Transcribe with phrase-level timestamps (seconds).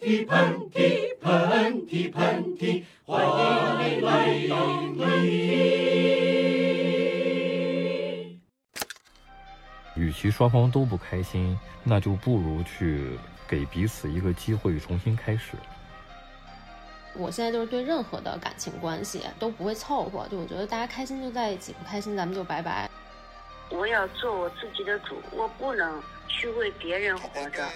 [0.00, 3.30] 嚏，喷嚏，喷嚏，喷嚏，欢迎
[3.96, 4.56] 你来到
[4.96, 5.58] 喷嚏。
[9.96, 15.56] 与其双方都不开心，那就不如去给彼此一个机会重新开始。
[17.14, 22.88] 我现在就是对任何的感情关系都不会凑合，就我觉得大家开心就在一起，不开心咱们就拜拜。
[23.70, 27.66] 我要做我自己的主，我不能去为别人活着。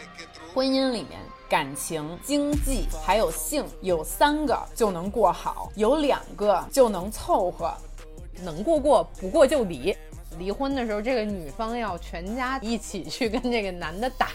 [0.54, 7.74] 婚姻里面，感情、经济还有性，有三个就能过好，有两个就能凑合，
[8.42, 9.96] 能过过，不过就离。
[10.38, 14.28] 离婚的时候，这个女方要全家一起去跟这个男的打。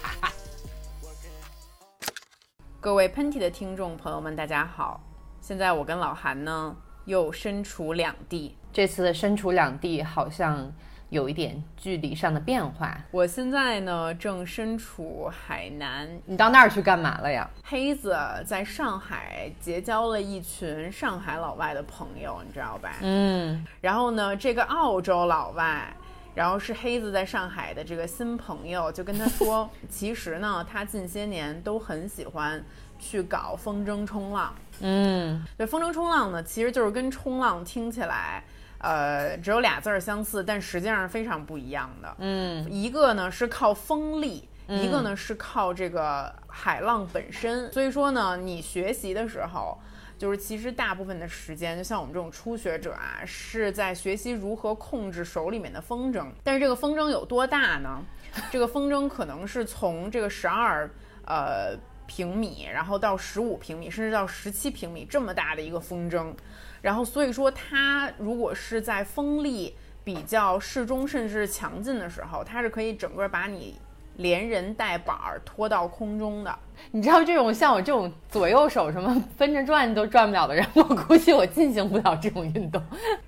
[2.80, 5.02] 各位喷嚏的听众朋友们，大家好！
[5.41, 6.75] 现在我跟老韩呢
[7.05, 10.72] 又身处两地，这次的身处两地好像
[11.09, 12.97] 有一点距离上的变化。
[13.11, 17.49] 我现在呢正身处海南，你到那儿去干嘛了呀？
[17.63, 22.95] 黑子在上海结交了一群上海老外的朋友，你知道吧？
[23.02, 25.94] 嗯，然后呢，这个澳洲老外。
[26.36, 32.64] 然后是黑子在上海的这个新朋友就跟他说，其实呢，他近些年都很喜欢
[32.99, 34.53] 去搞风筝冲浪。
[34.81, 38.44] 嗯，对，风筝冲浪呢，其实就是跟冲浪听起来，
[38.80, 42.16] 呃，只有俩字儿相似，但实际上是非常不一样的。
[42.20, 47.72] 嗯，一个呢是靠风力，一个呢是靠这个海浪本身。
[47.72, 49.78] 所以说呢，你学习的时候。
[50.20, 56.25] 就是其实大部分的时间，就像我们这种初学者啊，是在学习如何控制手里面的风筝。
[56.44, 58.03] 但是这个风筝有多大呢？
[58.50, 60.89] 这个风筝可能是从这个十二
[61.28, 66.33] 呃平米，然后到十五平米，甚至到十七平米这么大的一个风筝。
[66.81, 73.75] 然后所以说，它如果是在风力比较适中甚至强劲的时候，它是可以整个把你。
[74.17, 76.58] 连人带板儿拖到空中的，
[76.89, 82.81] 你知道这种像我这种左右手什么分着转都转不了的人，我估计我进行不了这种运动。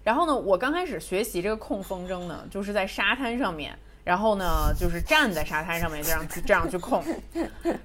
[0.04, 3.78] 然后呢，我刚开始学习这个控风筝呢，就是在沙滩上面。
[4.10, 7.04] 然后呢，就是站在沙滩上面这样去这样去控，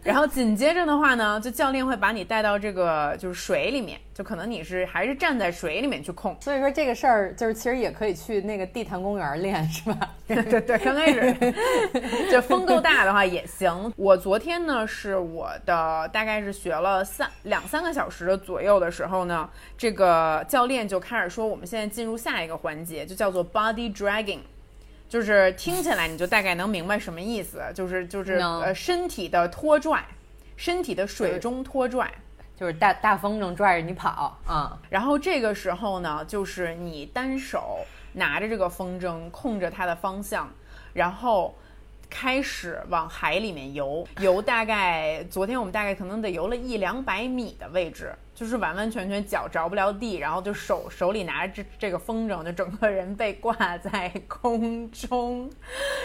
[0.03, 6.35] 然后紧接着的话呢，就教练会把你带到这个就是水里面，就可能你是还是站在水里面去控。
[6.41, 10.15] 所以说这个事儿就是其实也可以去那个地坛公园练，是吧？
[10.27, 11.37] 对 对对，刚开始
[12.31, 13.93] 就风够大的话也行。
[13.95, 19.47] 我昨天呢是我的大概是学了三两三个小时的左右的时候呢，
[19.77, 24.39] 这个教练就开始说我们现在进入下一个环节，就叫做 body dragging。
[25.15, 30.05] 就是听起来你就大概能明白什么意思，就是就是呃身体的拖拽，
[30.57, 32.13] 身体的水中拖拽，
[32.57, 34.77] 就是大大风筝拽着你跑啊。
[34.91, 37.79] 然后这个时候呢，就是你单手
[38.13, 40.53] 拿着这个风筝，控着它的方向，
[40.93, 41.55] 然后。
[42.09, 55.51] 开始往海里面游，游大概昨天我们大概可能得游了一两百米的位置，就是完完全全脚着不了地，然后就手手里拿着这这个风筝，就整个人被挂在空中，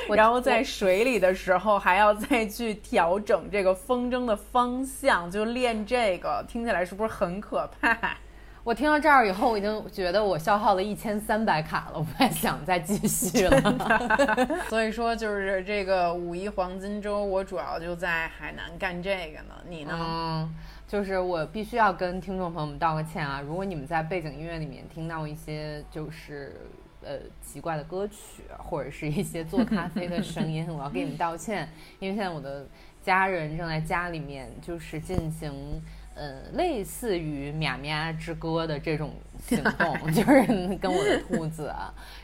[0.09, 8.17] 然后在水里的时候还要再去调整这个风筝的方向，就练这个，听起来是不是很可怕？
[8.63, 14.59] 我听到这儿以后，我已经觉得我消耗了一千三百卡了，我不太想再继续了。
[14.69, 19.55] 所以说，就是这个五一黄金周，我主要就在海南干这个呢。
[19.67, 19.97] 你呢？
[19.97, 20.55] 嗯，
[20.87, 23.41] 就是我必须要跟听众朋友们道个歉啊！
[23.41, 26.53] 如果你们在背景音乐里面听到一些就是
[27.01, 31.67] 呃奇怪的歌曲，或者是一些做咖啡的声音，我要给你们道歉，
[31.99, 32.67] 因为现在我的
[33.01, 35.81] 家人正在家里面就是进行。
[36.19, 39.13] 嗯，类似于《喵喵之歌》的这种
[39.47, 41.73] 行动， 就是跟我的兔子，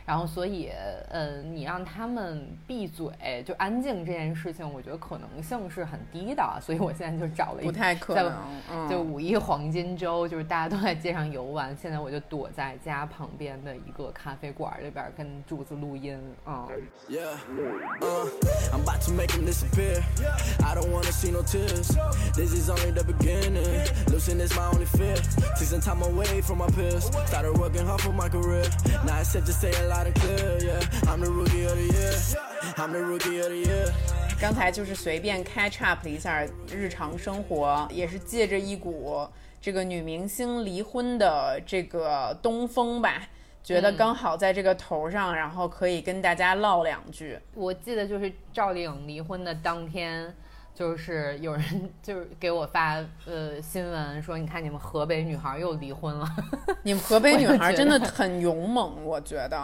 [0.06, 0.70] 然后所以，
[1.10, 3.08] 呃，你让他们闭嘴
[3.46, 8.14] 就安静这件事情，我觉得可能性是很低的，所以我现在就找了一不太可
[8.70, 16.68] 能，就五一黄金周，就是大家都在街上游玩，现在我就躲在家旁边的一个咖啡馆里边跟柱子录音啊。
[24.16, 25.16] losing is my only fear
[25.58, 28.64] take some time away from my peers started working hard for my career
[29.06, 31.10] now i said just say a lot of clear yeah.
[31.10, 32.14] I'm the rookie of the year.
[32.78, 33.94] I'm the rookie of the year.
[34.42, 39.26] 刚才就是随便 catch up 了一下日常生活也是借着一股
[39.62, 43.22] 这个女明星离婚的这个东风吧
[43.64, 47.40] 觉得刚好在这个头上然后可以跟大家唠两句。
[47.54, 50.36] 我记得就是赵丽颖离婚的当天
[50.76, 52.96] 就是有人就是给我发
[53.26, 56.28] 呃新闻说，你看你们河北女孩又离婚了。
[56.84, 59.58] 你们河北女孩真的很勇猛，我觉得。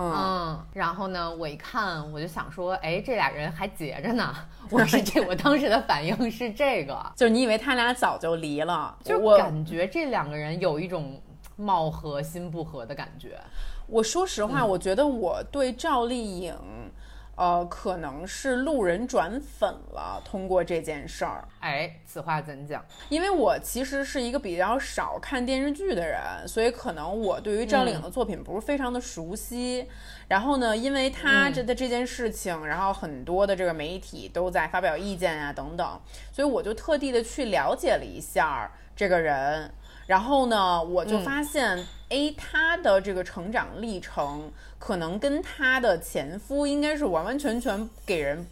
[0.00, 4.32] 嗯，嗯，然后呢，我一看我就想说，哎，这俩人还结着呢。
[4.70, 11.20] 我是这，我当时的反应是这个，就是你以为他俩早就离了，就我感觉这两个人有一种
[11.56, 13.40] 貌合心不合的感觉。
[13.88, 16.54] 我说实话，我觉得我对赵丽颖，
[17.38, 20.20] 呃，可能是路人转粉了。
[20.24, 22.84] 通过这件事儿，哎，此话怎讲？
[23.08, 26.18] 因为我其实是一个比较少看电视剧的人，
[26.48, 29.88] 所以可能我对于赵丽颖的作品不是非常的熟悉。
[30.26, 36.00] 然后呢，因为她这的这件事情，然后很多的这个媒体都在发表意见啊等等，
[36.32, 39.70] 所以我就特地的去了解了一下这个人。
[40.08, 48.46] 然后呢，我就发现，哎，她的这个成长历程，可能跟她的前夫应该是完完全全给人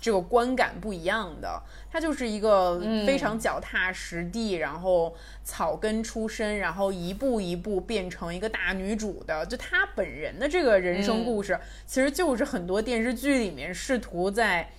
[0.00, 1.62] 这个观感不一样的。
[1.90, 9.46] 她就是一个非常脚踏实地，然后草根出身，然后一步一步变成一个大女主的。
[9.46, 14.70] 就她本人的这个人生故事，其实就是很多电视剧里面试图在。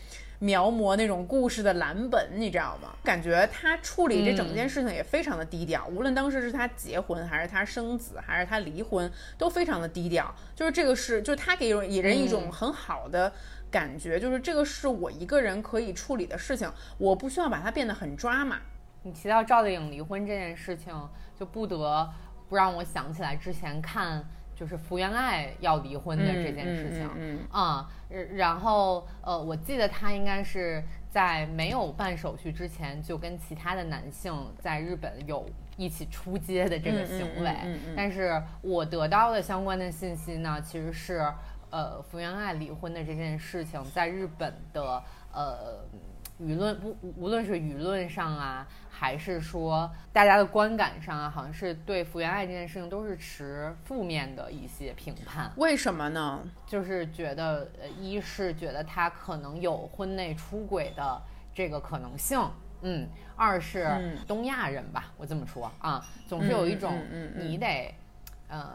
[0.44, 2.90] 描摹那种故事的蓝本，你知道吗？
[3.04, 10.34] 感觉他处理这整件事情也非常的低调，无论当时是他结婚，还是他生子，还是他离婚，都非常的低调。
[10.56, 13.32] 就是这个是，就是他给人一种很好的
[13.70, 16.68] 感觉，就是这个是我一个人可以处理的事情，
[16.98, 18.58] 我不需要把它变得很抓马。
[19.04, 20.92] 你提到赵丽颖离婚这件事情，
[21.40, 22.10] 就不得
[22.50, 24.26] 不让我想起来之前看。
[24.62, 27.90] 就是福原爱要离婚的这件事情，嗯啊，
[28.36, 37.56] 然后呃，我记得她应该是在没有办手续之前就跟其他的男性在日本有一起出街的这个行为，
[37.98, 41.26] 但是我得到的相关的信息呢，其实是
[41.72, 45.04] 呃福原爱离婚的这件事情在日本的
[45.34, 45.84] 呃
[46.42, 48.68] 舆论不无论是舆论上啊。
[48.94, 55.52] 还是说，大家的观感上啊，好像是对福原爱这件事情都是持负面的一些评判。
[55.56, 56.40] 为什么呢？
[56.68, 61.20] 就是觉得，呃，一是觉得他可能有婚内出轨的
[61.52, 62.40] 这个可能性，
[62.84, 67.92] 嗯；二是东亚人吧，我这么说啊，总是有一种嗯你得，
[68.50, 68.72] 呃，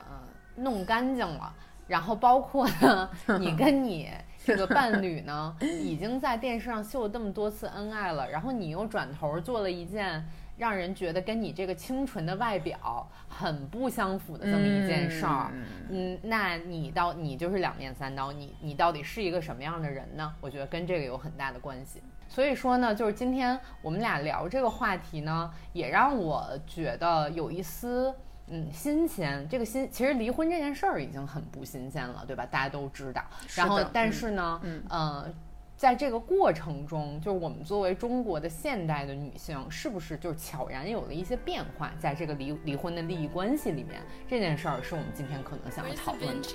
[0.56, 1.54] 弄干净了，
[1.86, 3.08] 然后包括呢，
[3.38, 4.10] 你跟你。
[4.46, 10.24] 这个伴侣呢， 已经在电视上秀了这么多次恩爱了，然后你又转头做了一件
[10.56, 15.50] 让人觉得跟你这个清纯的外表很不相符的这么一件事儿，
[15.90, 20.32] 嗯，那你到你就是两面三刀，你你到底是一个什么样的人呢？
[20.40, 22.00] 我觉得跟这个有很大的关系。
[22.28, 28.14] 所以说呢，就是今天我们俩聊这个话题呢，也让我觉得有一丝。
[28.48, 32.46] 嗯，新鲜这个新，其实离婚这件事儿已经很不新鲜了，对吧？
[32.46, 33.22] 大家都知道。
[33.54, 35.34] 然后，但是呢，嗯，呃，
[35.76, 41.90] 在这个过程中，就是我们作为中国的现代的女性，是不是就是悄然有了一些变化？
[41.98, 46.48] 在这个离离婚的利益关系里面，这件事儿是我们今天可能想要讨论的。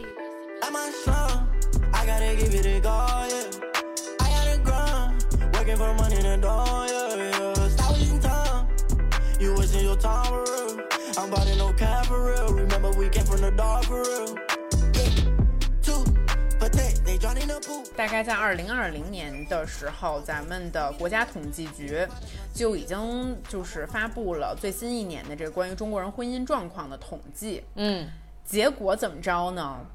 [17.96, 22.08] 大概在二零二零年的时候，咱们的国家统计局
[22.54, 27.64] 就已经就是发布了最新一年的这个关于中国人婚姻状况的统计。
[27.76, 28.08] 嗯，
[28.46, 29.86] 结果怎么着呢？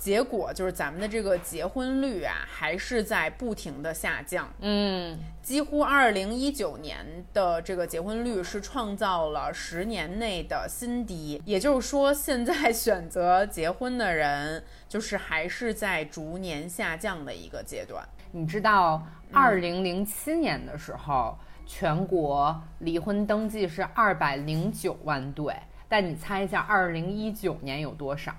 [0.00, 4.48] 结果就是咱们的这个结婚率啊，还是在不停的下降。
[4.60, 7.04] 嗯，几乎二零一九年
[7.34, 11.42] 的这个结婚率是创造了十年内的新低。
[11.44, 18.02] 也就是说，现在选择结婚的人，就是还是在逐年下降的一个阶段。
[18.32, 25.54] 你知道，二零零七年的时候，全国离婚登记是二百零九万对，
[25.90, 28.34] 但你猜一下，二零一九年有多少？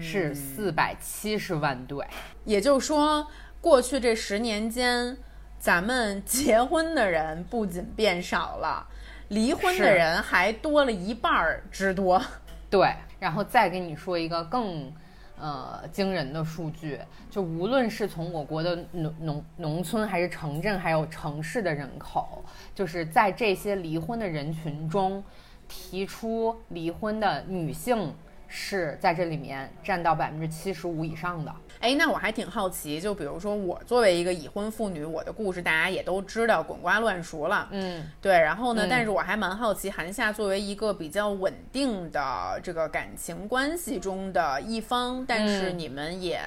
[0.00, 2.06] 是四百七十万对，
[2.44, 3.26] 也就是说，
[3.60, 5.16] 过去这十年间，
[5.58, 8.86] 咱们结婚的人不仅变少了，
[9.28, 12.22] 离婚的人还多了一半儿之多。
[12.70, 14.92] 对，然后再给你说一个更
[15.38, 16.98] 呃惊人的数据，
[17.28, 25.22] 就无论是从我国的农农农村，还是城镇，还有城市的人口，就是在这些离婚的人群中，
[25.68, 28.14] 提出离婚的女性。
[28.54, 31.50] 是在这里面占到百分之七十五以上的。
[31.80, 37.66] 哎，那我还挺好奇，就比如说我作为一个已婚妇女，我的故事大家也都知道，滚瓜烂熟了。
[37.70, 38.38] 嗯，对。
[38.38, 46.38] 然后呢，但是我还蛮好奇，韩夏作为一个比较稳定的这个感情关系中的一方，但是你们也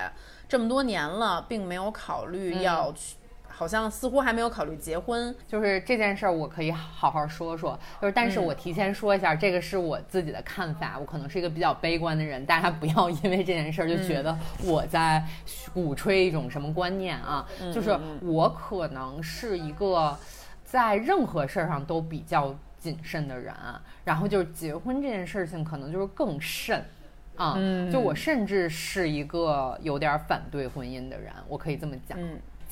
[0.47, 3.15] 这么多年了，并没有考虑要去。
[3.55, 5.33] 好像似乎还没有考虑结婚。
[5.47, 7.79] 就是这件事儿，我可以好好说说。
[8.01, 15.23] 就是，但是我提前说一下，这个是我自己的看法，我可能是一个比较悲观的人，大家不要因为这件事儿就觉得我在
[15.73, 17.47] 鼓吹一种什么观念啊。
[17.73, 20.17] 就是我可能是一个
[20.63, 23.53] 在任何事儿上都比较谨慎的人，
[24.03, 26.83] 然后就是结婚这件事情可能就是更慎。
[27.37, 27.57] 啊，
[27.91, 32.17] 就我甚至是一个有点反对婚姻的人，我可以这么讲。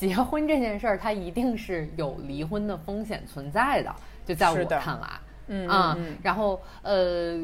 [0.04, 3.96] 结婚这件事儿，它一定是有离婚的风险存在的，
[4.26, 5.08] 就在我看来，
[5.48, 7.40] 嗯啊，然后呃，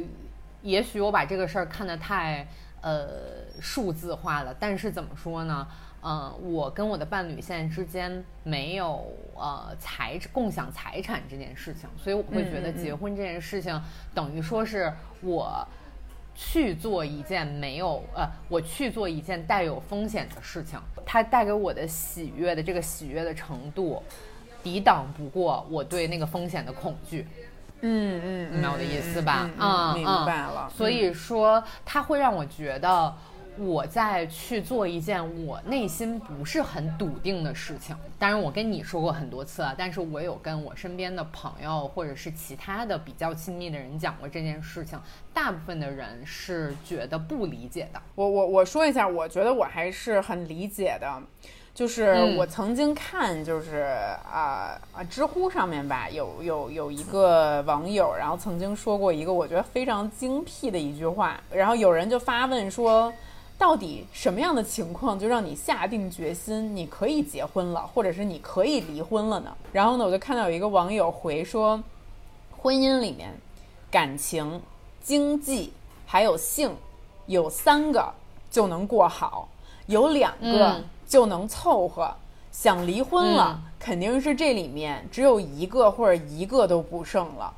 [0.61, 2.45] 也许我把这个事儿看得太
[2.81, 3.07] 呃
[3.61, 5.65] 数字化了，但是怎么说呢？
[6.03, 13.81] 嗯，我跟我的伴侣现在之间没有呃财共享财产这件事情，所以我会觉得结婚这件事情
[14.13, 15.65] 等于说是我。
[16.41, 24.01] 去做一件没有呃，我去做一件带有风险的事情，它带给我的喜悦的这个喜悦的程度，
[24.63, 27.27] 抵挡不过我对那个风险的恐惧。
[27.81, 29.49] 嗯嗯，明白我的意思吧？
[29.59, 30.71] 嗯，明白了。
[30.73, 33.13] 所以说，它会让我觉得。
[33.57, 44.97] 我在去做一件我内心不是很笃定的事情，当然我跟你说过很多次了，但是我有跟我身边的朋友或者是其他的比较亲密的人讲过这件事情，
[45.33, 48.01] 大部分的人是觉得不理解的。
[48.15, 51.21] 我我我说一下，我觉得我还是很理解的，
[51.73, 53.87] 就是我曾经看，就是
[54.31, 63.11] 啊啊，知乎上面吧，有有有一个网友，然后曾经说过一个我觉得非常精辟的一句话，然后有人就发问说。
[63.59, 69.53] 到底什么样的情况就让你下定决心，你可以结婚了，或者是你可以离婚了呢？
[69.73, 71.83] 然后呢，我就看到有一个网友回说，
[72.57, 73.37] 婚姻里面，
[73.91, 74.61] 感情、
[75.03, 75.73] 经济
[76.05, 76.73] 还有性，
[77.25, 78.13] 有三个
[78.49, 79.49] 就能过好，
[79.87, 82.09] 有两个就能凑合。
[82.53, 87.53] 想离婚了，肯定是这里面只有一个或者一个都不剩了。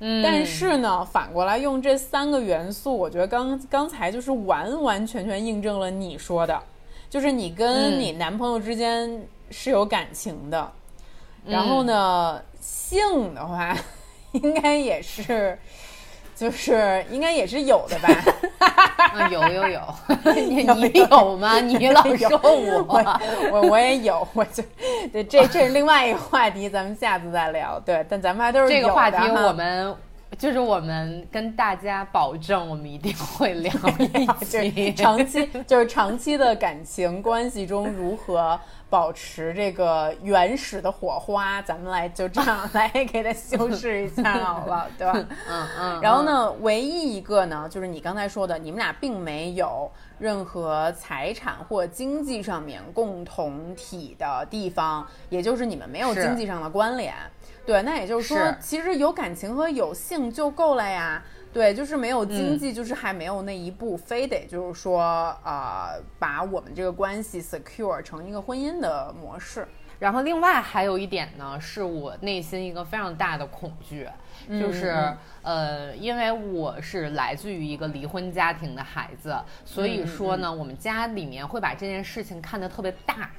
[0.00, 6.60] 但是呢，反过来用这三个元素，我觉得刚刚才就是完完全全印证了你说的，
[7.08, 10.70] 就是你跟你男朋友之间是有感情的，
[11.46, 13.76] 然后呢，性的话，
[14.32, 15.58] 应该也是，
[16.44, 18.08] 就是应该也是有的吧？
[19.30, 19.80] 有 有有，
[20.36, 21.58] 你你有吗？
[21.58, 23.18] 你老说我，
[23.50, 24.62] 我我也有，我就
[25.10, 27.80] 对这这是另外一个话题，咱们下次再聊。
[27.80, 29.96] 对，但咱们还都是这个话题，我们
[30.38, 38.58] 就是我们跟大家保证，我们一定会聊一期，长期就是长期的感情关系中如何。
[38.90, 45.26] 保持这个原始的火花，咱们来就这样来给它修饰一下好了，对吧？
[45.48, 46.00] 嗯嗯。
[46.00, 57.12] 然后呢，唯一一个呢，就是你刚才说的，你们俩并没有任何财产或经济上面共同体的地方，也就是你们没有经济上的关联。
[57.66, 61.22] 对，那也就是说，其实有感情和有性就够了呀。
[61.52, 65.02] 对，就是没有经济，就是还没有那一步，非得就是说
[65.44, 69.66] 呃，把我们这个关系 secure 成一个婚姻的模式。
[70.00, 74.08] 然后另外还有一点呢，是我内心一个非常大的恐惧，
[74.48, 83.30] 就是呃，因为我是来自于一个离婚家庭的孩子，所以说呢，我们家里面会把这件事情看得特别大。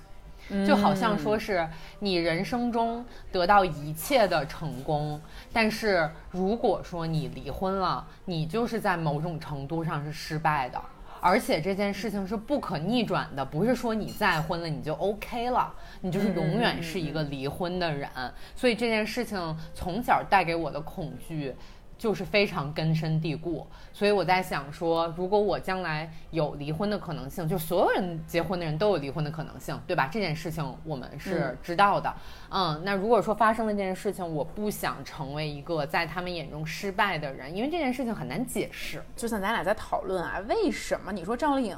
[0.66, 1.68] 就好像说是
[2.00, 5.20] 你人生中得到一切的成功，
[5.52, 10.80] 但是如果说你离婚了，你就是在某种程度上是失败的，
[11.20, 18.10] 而且这件事情是不可逆转的，不是说你再婚了你就 OK 了，你就是永远是一个离婚的人。
[18.56, 21.56] 所以这件事情从小带给我的恐惧。
[21.98, 30.10] 就是非常根深蒂固，所以我在想说，如果我将来有离婚的可能性，就所有人结婚的人都有离婚的可能性，对吧？
[30.12, 32.14] 这件事情我们是知道的。
[32.50, 39.02] 嗯，那如果说发生了这件事情，我不想成为一个在他们眼中失败的人，因为这件事情很难解释。
[39.16, 41.78] 就像咱俩在讨论啊，为什么你说赵丽颖，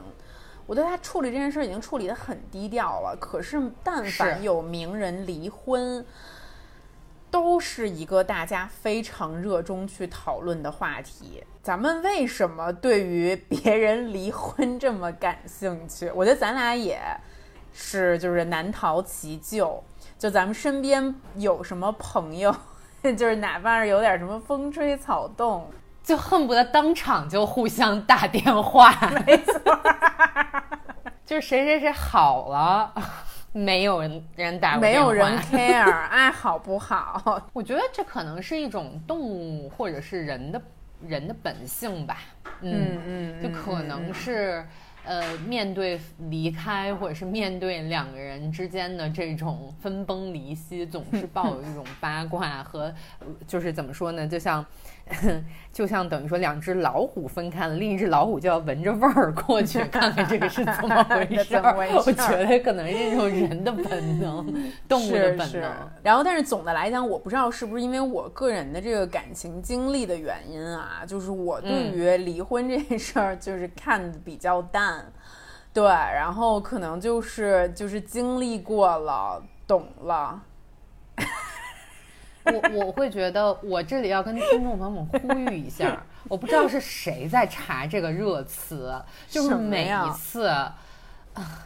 [0.65, 6.03] 我对她处理这件事已经处理得很低调了，可是但凡有名人离婚。
[7.29, 11.43] 都是一个大家非常热衷去讨论的话题。
[11.61, 16.11] 咱们为什么对于别人离婚这么感兴趣？
[16.15, 16.99] 我觉得咱俩也
[17.73, 19.83] 是，就是难逃其咎。
[20.17, 22.55] 就咱们身边有什么朋友，
[23.03, 25.69] 就是哪怕是有点什么风吹草动，
[26.03, 28.91] 就恨不得当场就互相打电话。
[29.27, 29.59] 没错，
[31.25, 32.93] 就是谁谁谁好了。
[33.57, 37.41] 没有人人打没有人 care，爱好不好？
[37.53, 40.61] 我觉得这可能是一种动物或者是人的
[41.07, 42.17] 人的本性吧。
[42.61, 44.65] 嗯嗯，就可能是，
[45.03, 45.99] 呃，面对
[46.29, 52.93] 离开，或者是面对两个人之间的这种分崩离析，总是抱有一种八卦和，
[53.47, 54.27] 就是怎么说呢？
[54.27, 54.65] 就像，
[55.71, 61.55] 就像等于说两只老虎分开了，另一只老虎就要闻着味儿过去，看看这个是怎么回 事。
[61.55, 64.45] 我觉得可能是这种人的本能，
[64.89, 65.71] 动物的本能。
[66.01, 75.05] 然后，但是总的来讲，我不知道是不是因为我个人的这个感情经历的原因啊，就是我对于离婚这件事儿，就是看的比较淡。
[75.73, 80.41] 对，然后可能就是就是经历过了，懂了。
[82.53, 88.93] 我我会觉得，我这里要跟听众朋友们呼吁一下，我不知道是谁在查这个热词，
[89.27, 90.75] 就是每一次，啊，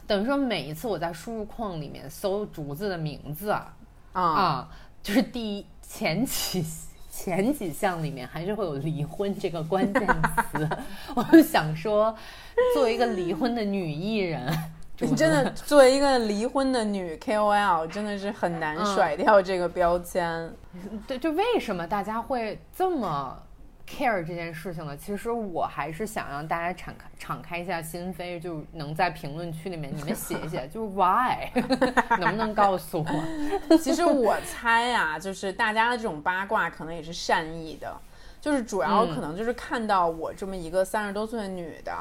[0.06, 3.56] 等于说每一次我在输入框里面搜竹子的名字
[4.14, 4.70] 啊，
[5.02, 6.66] 就是第一前几。
[7.14, 10.70] 前几项里面还是会有离婚这个关键词，
[11.14, 12.16] 我就想说，
[12.74, 14.71] 作为一个离婚的女艺人，
[15.16, 20.54] 真的 作为一个离婚的女 KOL，真的是很难甩掉这个标签。
[21.08, 23.38] 对，就为什么大家会这么
[23.88, 31.50] ？care 这件事情呢，其实我还是想让大家敞开敞开一下心扉，就能在评论区里面你们写一写， 就是 why，
[32.20, 33.06] 能不能告诉
[33.70, 33.78] 我？
[33.78, 37.94] 其实我猜啊，就是大家的这种八卦可能也是善意的，
[38.40, 41.94] 就是主要可能就是看到我这么一个三十多岁的女的，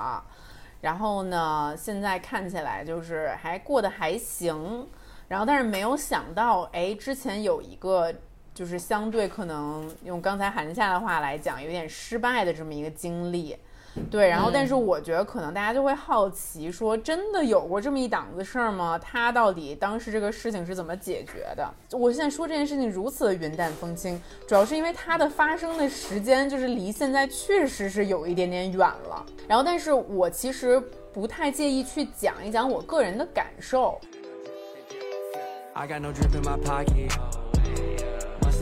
[0.80, 4.86] 然后呢，现在看起来就是还过得还行，
[5.28, 8.12] 然后但是没有想到，哎，之前有一个。
[8.52, 13.56] 就是相对可能用刚才韩夏的话来讲，有点失败的这么一个经历，
[14.10, 14.28] 对。
[14.28, 18.98] 然后，但是我觉得可能大家就会好奇，说真的有过这么一档子事儿吗？
[18.98, 21.68] 他到底当时这个事情是怎么解决的？
[21.92, 29.26] 我现在说这件事情如此的云淡风轻，主要是因为它的发生的时间就是离现在确实是有一点点远了。
[29.48, 30.80] 然后，但是我其实
[31.12, 34.00] 不太介意去讲一讲我个人的感受。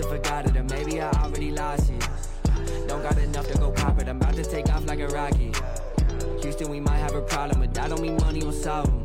[0.09, 2.28] forgot it, or maybe I already lost it.
[2.89, 5.63] Don't got enough to go pop it, I'm about to take off like a rocket.
[6.41, 9.05] Houston, we might have a problem, but that don't mean money will solve them.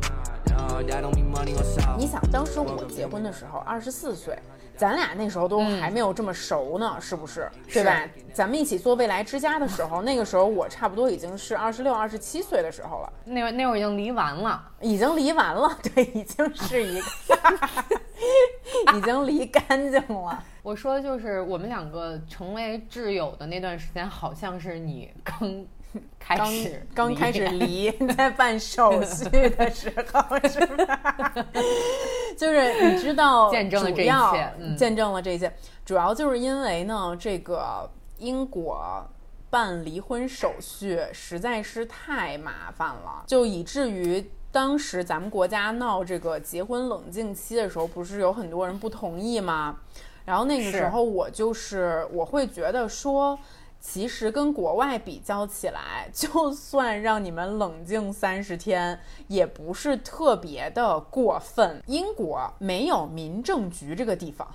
[1.98, 4.38] 你想，当时我结婚的时候二十四岁，
[4.76, 7.50] 咱俩那时候都还没有这么熟呢，是不是？
[7.70, 8.02] 对吧？
[8.32, 13.12] 咱们一起做未来之家的时候，那个时候我差不多已经是二十六、二十七岁的时候了。
[13.24, 17.38] 那会那会儿已经离完了，已经离完了，对，已经是一个，
[18.96, 20.42] 已经离干净了。
[20.64, 25.64] 我说的就是我们两个成为挚友的那段时间，好像是你刚。
[26.18, 31.32] 开始刚开始离 在办手续的时候是吧？
[32.36, 39.08] 就是你知道，见证了这一切，见证了这些，主要就是因为呢，这个英国
[39.48, 49.76] 办离婚手续实在是太麻烦了，就以至于当时咱们国家闹这个结婚冷静期的时候，不是有很多人不同意吗？
[50.24, 53.38] 然后那个时候我就是我会觉得说。
[53.86, 61.82] 其实跟国外比较起来， 就算让你们冷静三十天，也不是特别的过分。
[61.86, 64.48] 英国没有民政局这个地方，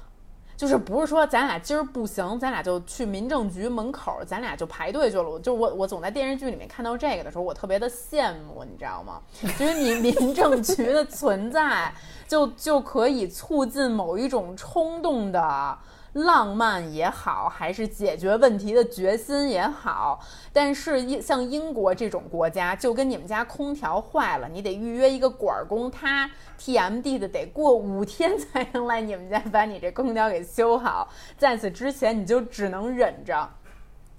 [0.60, 5.40] 就是不是说咱俩今儿不行，咱俩就去民政局门口，咱俩就排队去了。
[5.40, 9.22] 就我我总在电视剧里面看到这个的时候，我特别的羡慕，你知道吗？
[9.58, 11.94] 就是你民 政局的存在，
[12.28, 15.78] 就就可以促进某一种冲动的。
[16.14, 20.20] 浪漫也好，还是解决问题的决心也好，
[20.52, 33.50] 但是像英国这种国家，就跟你们家空调坏了，你得预约一个管工，他 TMD 的得过五天才能来你们家把你这空调给修好，在此之前你就只能忍着。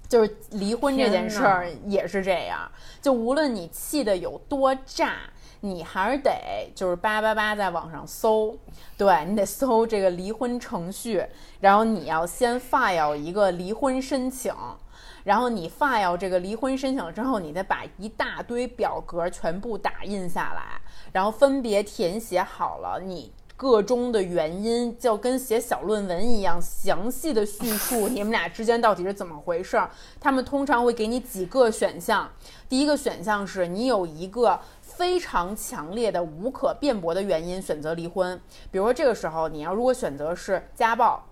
[0.08, 2.68] 就是离婚这件事儿也是这样，
[3.00, 5.18] 就无论你气的有多炸。
[5.62, 6.32] 你还是得
[6.74, 8.56] 就是叭叭叭在网上搜，
[8.96, 11.22] 对你得搜这个离婚程序，
[11.60, 14.54] 然后你要先 file 一个离婚申请，
[15.22, 20.80] 然后你 file 这个离婚申请之后，你再把一大堆表格全部打印下来，
[21.12, 29.90] 然后分别填写好了你个中的原因，就跟写小论文一样详细的叙述你们俩之间到底是怎么回事儿。
[30.18, 32.26] 他们通常会给你几个选项，
[32.66, 34.58] 第一个选项是你有一个。
[35.00, 38.38] 非常强烈的、无可辩驳的原因选择离婚，
[38.70, 41.24] 比如说这个时候你要如果选择是家暴，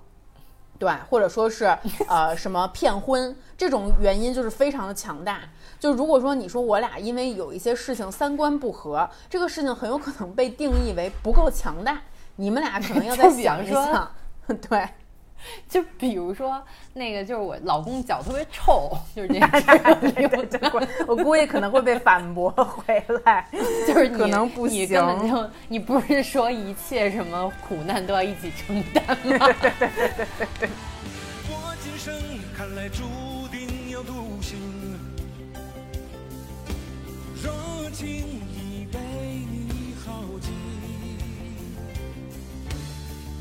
[0.79, 1.67] 对，或者说是
[2.09, 5.41] 呃什么骗婚，这种原因就是非常的强大。
[5.79, 12.01] 就如果说你说我俩因为有一些事情三观不合，这个事情很有可能被定义为不够强大，
[12.37, 14.11] 你们俩可能要再想一想。
[14.67, 14.89] 对，
[15.69, 16.63] 就比如说
[16.95, 19.49] 那个，就是我老公脚特别臭，就是这样。
[21.07, 23.47] 我估计可能会被反驳回来，
[23.87, 24.81] 就是可能不行。
[24.83, 29.05] 你根本就你不是说一切什么苦难都要一起承担
[29.39, 29.47] 吗？
[29.61, 30.69] 对对对对对对。
[31.51, 32.15] 我今生
[32.57, 33.03] 看来注
[33.51, 34.59] 定要独行，
[37.43, 40.53] 若轻易被你耗尽，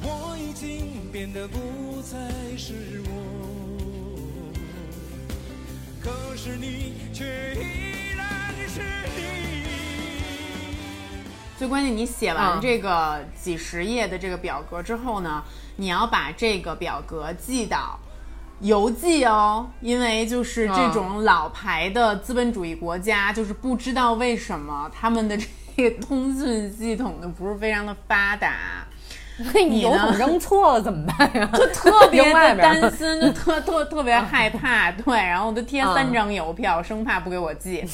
[0.03, 2.15] 我已经变得不再
[2.55, 3.11] 是我，
[5.99, 8.81] 可是你却依然是
[9.15, 9.63] 你。
[11.57, 15.43] 最关键，你写完这个几十页的这个表格之后呢，
[15.77, 17.99] 你要把这个表格寄到
[18.59, 25.35] 邮寄哦，因为就是这种老牌的资本主义国家，就是不知道为什么他们的
[25.75, 28.85] 这个通讯系统呢不是非常的发达。
[29.53, 31.49] 那 你邮筒扔错了怎么办呀？
[31.53, 34.91] 就特 别的担心，就特特特别害怕。
[34.91, 37.85] 对，然后我就贴三张邮票，生怕不给我寄。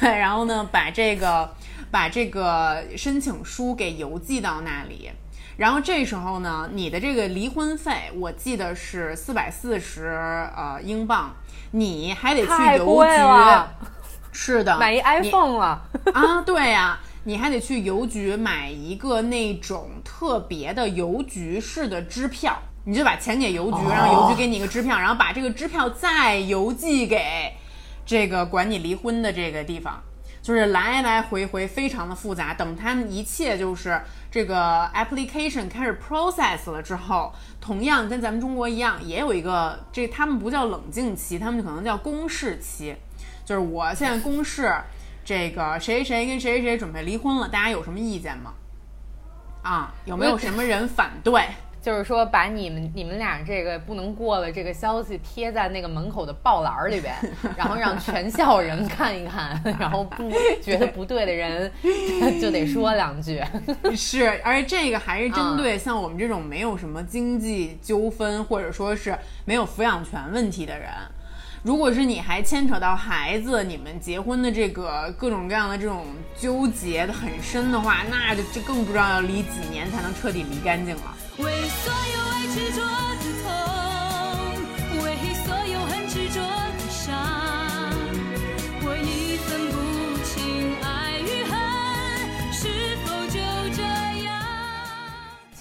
[0.00, 1.48] 对，然后呢，把这个。
[1.90, 5.10] 把这个申请书给邮寄到那里，
[5.58, 10.06] 然后这时候呢，你的这个离婚费我记得是四百四十
[10.56, 11.34] 呃英镑，
[11.72, 13.10] 你还得去邮局，
[14.32, 15.82] 是的，买一 iPhone 了
[16.14, 27.52] 啊，对呀，你还得去邮局买一个那种特别的邮局式的支票，你就把钱给邮局，让邮局给你一个支票，然后把这个支票再邮寄给
[28.04, 30.02] 这个管你离婚的这个地方。
[30.42, 42.96] 就是来来回回非常的复杂，等他们一切就是这个 application 开始 process 了之后，同样跟咱们中国一样，也有一个这他们不叫冷静期，他们可能叫公示期，
[43.44, 44.74] 就是我现在公示
[45.32, 48.52] 这个谁谁跟谁谁准备离婚了，大家有什么意见吗？
[49.62, 51.42] 啊，有没有什么人反对？
[51.80, 57.14] 就是说，把你们你们俩这个不能过了这个消息贴在那个门口的报栏里边，
[57.56, 61.72] 然后让全校人看一看， 然后不觉得不对的人
[62.38, 63.42] 就得说两句。
[63.96, 69.16] 是，而且这个还是针对像我们这种没有什么经济纠纷或者说是
[69.46, 70.90] 没有抚养权问题的人。
[71.62, 81.16] 如果是你还牵扯到孩子，你们结婚的这个各种各样的这种纠结的很深的话，那就就更不知道要离几年才能彻底离干净了。
[81.38, 82.82] 为所有爱执着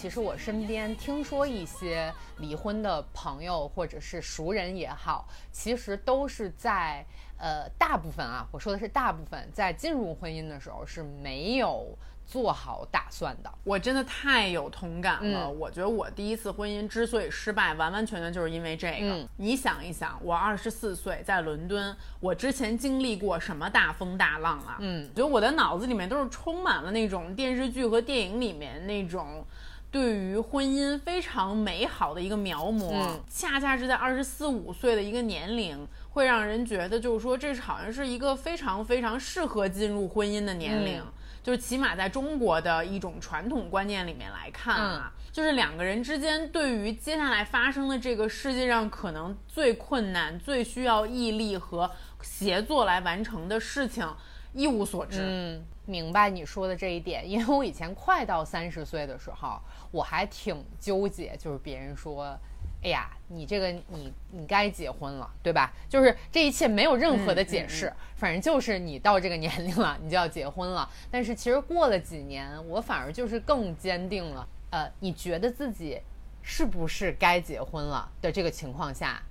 [0.02, 7.06] 其实我身边听说一些离婚的朋友或者是熟人也好，其实都是在
[7.38, 11.96] 呃大部分啊，我说的是大部分，在进入婚姻的时候是没有。
[12.24, 15.50] 做好打算的，我真的太有同感了。
[15.50, 19.28] 我觉得我第一次婚姻之所以失败，完完全全就是因为这个。
[19.36, 24.78] 你想一想，我二十四岁在伦敦，我之前经历过什么大风大浪啊？
[24.80, 29.46] 嗯，觉得我的脑子里面都是充满了那种电视剧和电影里面那种
[29.92, 33.20] 对于婚姻非常美好的一个描摹。
[33.30, 41.04] 恰恰是在二十四五岁的一个年龄，会让人觉得就是说，这是好像是一个非常非常适合进入婚姻的年龄。
[41.44, 51.90] 就是起码在中国的一种传统观念里面来看啊，就是两个人之间对于接下来发生的这个世界上可能最困难、最需要毅力和
[52.22, 54.08] 协作来完成的事情
[54.54, 55.24] 一无所知。
[55.24, 59.60] 嗯，明白你说的这一点， 因为我以前快到三十岁的时候，
[59.92, 62.38] 我还挺纠结，就是别人说。
[62.84, 65.72] 哎呀，你这个你你该结婚了，对吧？
[65.88, 70.90] 就是这一切没有任何的解释，反正就是你到这个年龄了，你就要结婚了。
[71.12, 74.48] 但是其实过了几年，我反而就是更坚定了。
[74.72, 76.02] 呃，你觉得自己
[76.42, 79.22] 是不是该结婚了的这个情况下，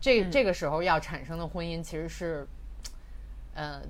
[0.00, 2.46] 这这个时候要产生的婚姻其实是，
[3.54, 3.82] 呃，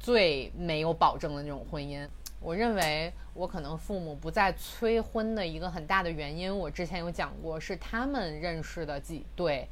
[0.00, 2.04] 最没有保证的那种婚姻。
[2.40, 9.68] 我认为我可能父母不再催婚的一个很大的原因，我之前有讲过，是他们认识的几对，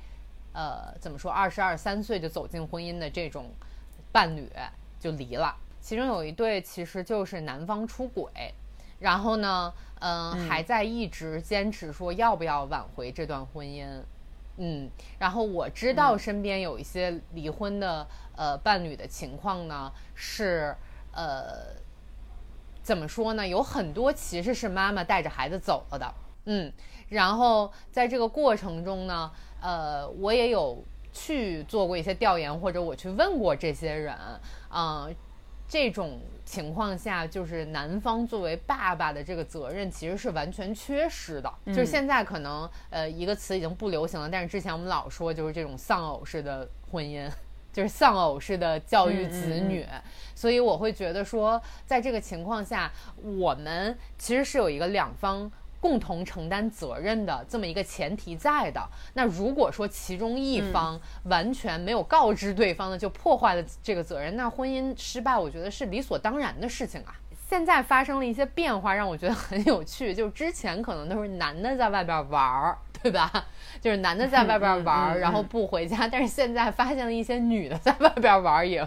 [0.53, 3.51] 呃，怎么说，二十二三岁就走进婚姻的这种
[4.13, 4.47] 伴侣
[5.01, 5.57] 就离了。
[5.81, 8.53] 其中有一对其实就是男方出轨，
[8.99, 13.87] 然后呢，嗯，还在一直坚持说要不要挽回这段婚姻，
[14.59, 18.07] 嗯，然后我知道身边有一些离婚的
[18.39, 20.75] 呃伴侣的情况呢是
[21.13, 21.77] 呃。
[22.81, 23.47] 怎么说呢？
[23.47, 26.15] 有很多其实是妈妈带着孩子走了的，
[26.47, 26.73] 嗯，
[27.11, 34.17] 然后在这个过程中呢，呃，我也有去做过一些调研，或者我去问过这些人，
[34.71, 35.15] 嗯，
[35.69, 41.55] 这种情况下，就是男方作为爸爸的这个责任其实是完全缺失的。
[41.67, 47.31] 就是现在可能呃一个词已经不流行了，但是之前我们老说就是这种丧偶式的婚姻。
[47.79, 49.87] 就是丧偶式的教育子女，
[50.35, 52.91] 所以我会觉得说，在这个情况下，
[53.23, 58.85] 我们其实是有一个两方共同承担责任的这么一个前提在的。
[59.15, 67.15] 那如果说其中一方完全没有告知对方的，就破坏了这个责任，那婚姻失败，我觉得是理所当然的事情啊。
[67.49, 70.15] 现在发生了一些变化，让我觉得很有趣。
[70.15, 72.77] 就是之前可能都是男的在外边玩儿。
[73.01, 73.31] 对吧？
[73.81, 76.09] 就是男的在外边玩，然后不回家。
[76.09, 78.79] 但是现在发现了一些女的在外边玩，也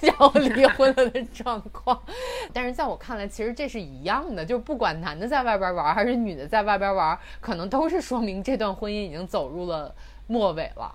[0.00, 2.00] 然后离婚了的状况。
[2.50, 9.94] 但是在我看来，其实这是一样的，就是不管男的在外边玩还是女的在外边玩，可能都是说明这段婚姻已经走入了
[10.28, 10.94] 末尾了。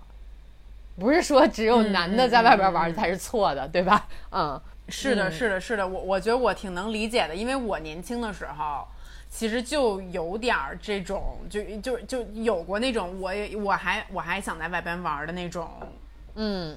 [0.98, 4.08] 不是说只有男的在外边玩才是错的，对吧？
[4.32, 5.86] 嗯，是的，是的，是的。
[5.86, 8.86] 我我觉得我挺能理解的，因为我年轻的时候。
[9.30, 15.70] 其实就有点儿这种，就就就有过那种，我也我还我还想在外边玩的那种，
[16.34, 16.74] 嗯，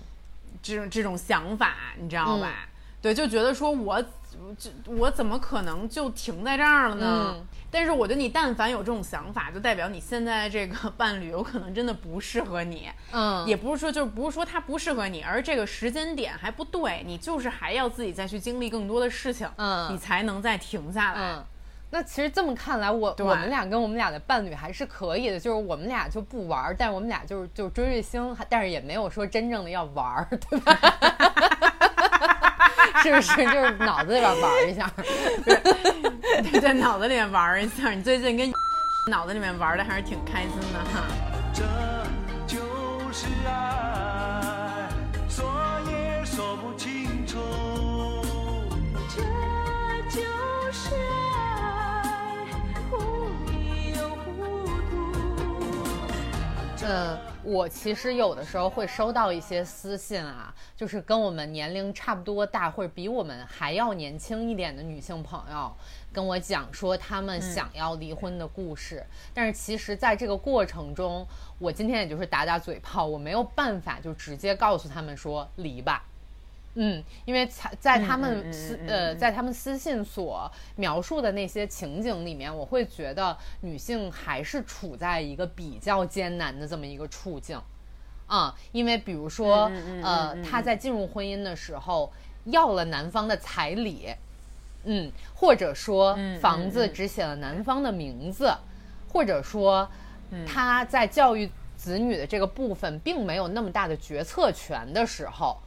[0.62, 2.68] 这种这种想法，你知道吧？
[3.02, 4.04] 对，就觉得说我，
[4.58, 7.36] 就我怎么可能就停在这儿了呢？
[7.70, 21.38] 但是我觉得你但凡有这种想法，就代表你现在这个 伴侣有可能真的不适合你，嗯，也不是说就是不是说他不适合你，而这个时间点还不对，你就是还要自己再去经历更多的事情，嗯，你才能再停下来。
[21.94, 30.74] 那其实这么看来，我我们俩跟我们俩的伴侣还是可以的，就是我们俩就不玩，但是我们俩就是就追追星，但是也没有说真正的要玩，对吧？
[33.02, 33.36] 是不是？
[33.46, 34.92] 就是脑子里边玩一下，
[35.46, 37.92] 对，在脑子里面玩一下。
[37.92, 38.52] 你最近跟
[39.10, 41.04] 脑子里面玩的还是挺开心的哈。
[41.54, 41.64] 这
[42.48, 42.60] 就
[43.12, 44.90] 是爱，
[45.30, 45.52] 说
[45.90, 47.40] 也说不清楚。
[49.10, 49.22] 这
[50.10, 50.22] 就
[50.72, 50.96] 是
[51.36, 52.46] 爱，
[52.90, 52.98] 糊
[53.48, 54.94] 里又糊涂
[56.86, 65.76] 呃，我其实有的时候会收到一些私信啊，就是跟我们年龄差不多大或者比我们还要年轻一点的女性朋友，
[66.14, 69.04] 跟我讲说他们想要离婚的故事。
[69.34, 71.28] 但是其实，在这个过程中，
[71.58, 76.06] 我今天也就是打打嘴炮，我没有办法就直接告诉他们说离吧。
[76.76, 87.60] 嗯，因为在在他们私呃在他们私信所描述的那些情景里面，我会觉得女性还是处在一个比较艰难的这么一个处境，
[88.26, 89.70] 啊，因为比如说
[90.02, 92.10] 呃她在进入婚姻的时候
[92.46, 94.08] 要了男方的彩礼，
[94.86, 98.50] 嗯，或者说房子只写了男方的名字，
[99.12, 99.86] 或者说
[100.48, 105.58] 她在教育子女的这个部分并没有那么大的决策权的时候。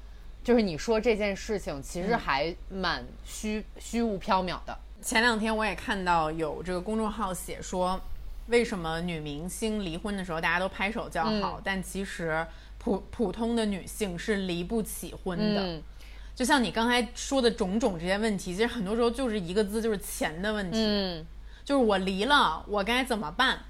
[0.44, 4.78] 就是你说这件事情其实还蛮虚虚无缥缈的。
[5.00, 7.98] 前两天我也看到有这个公众号写说，
[8.48, 12.46] 为什么女明星离婚的时候大家都拍手叫好，但其实
[12.78, 15.80] 普普通的女性是离不起婚的。
[16.34, 20.76] 就像你刚才说的种种这些问题，其实很多时候就是一个字，就是钱的问题。
[20.78, 21.26] 嗯，
[21.64, 23.60] 就是我离了，我该怎么办？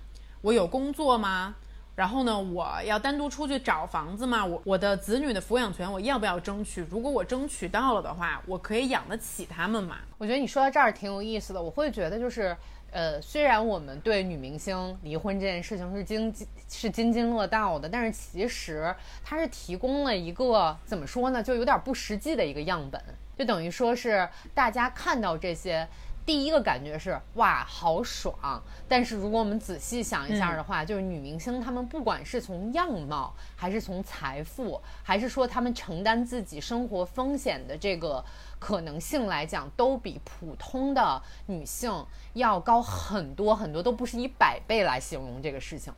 [0.40, 1.54] 我有工作吗？
[1.96, 4.44] 然后呢，我要单独出去找房子吗？
[4.44, 6.84] 我我的子女的抚养权我要不要争取？
[6.90, 9.98] 如果我争取到了的话，我可以养得起他们吗？
[10.18, 11.62] 我觉得你说到这儿挺有意思的。
[11.62, 12.56] 我会觉得就是，
[12.90, 16.34] 呃，虽然我们对女明星离婚这件事情是津
[16.68, 23.00] 是津津乐道的，但是其实它是提供了一个怎么说呢，就有点不实际的一个样本，
[23.38, 25.86] 就等于说是大家看到这些。
[26.26, 28.62] 第一个感觉是哇，好爽！
[28.88, 38.24] 但是如果我们仔细想一下的话，就是女明星她们不管是从样貌，还是从财富，还是说她们承担自己生活风险的这个
[38.58, 45.92] 可能性来讲，都比普通的女性要高很多很多，都不是以百倍来形容这个事情。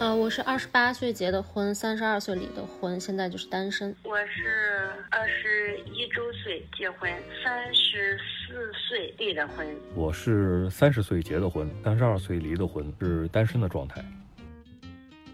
[0.00, 3.94] 呃，我是二十八岁结的婚，三十二岁离的婚，现在就是单身。
[4.02, 7.08] 我是二十一周岁结婚，
[7.44, 9.64] 三十四岁离的婚。
[9.94, 14.04] 我是三十岁结的婚，三十二岁离的婚，是单身的状态。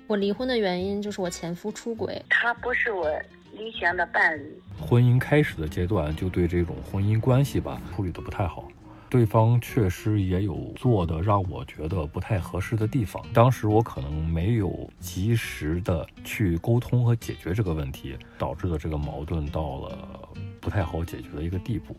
[0.06, 3.10] 我离婚的原因就是我前夫出轨，他不是我
[3.54, 4.62] 理想的伴侣。
[4.78, 8.68] 婚姻开始的阶段就对这种婚姻关系吧处理的不太好。
[9.10, 20.28] 对方确实也有做的让我觉得不太合适的地方，当时我可能没有及时的去沟通和解决这个问题，导致的这个矛盾到了
[20.60, 21.96] 不太好解决的一个地步。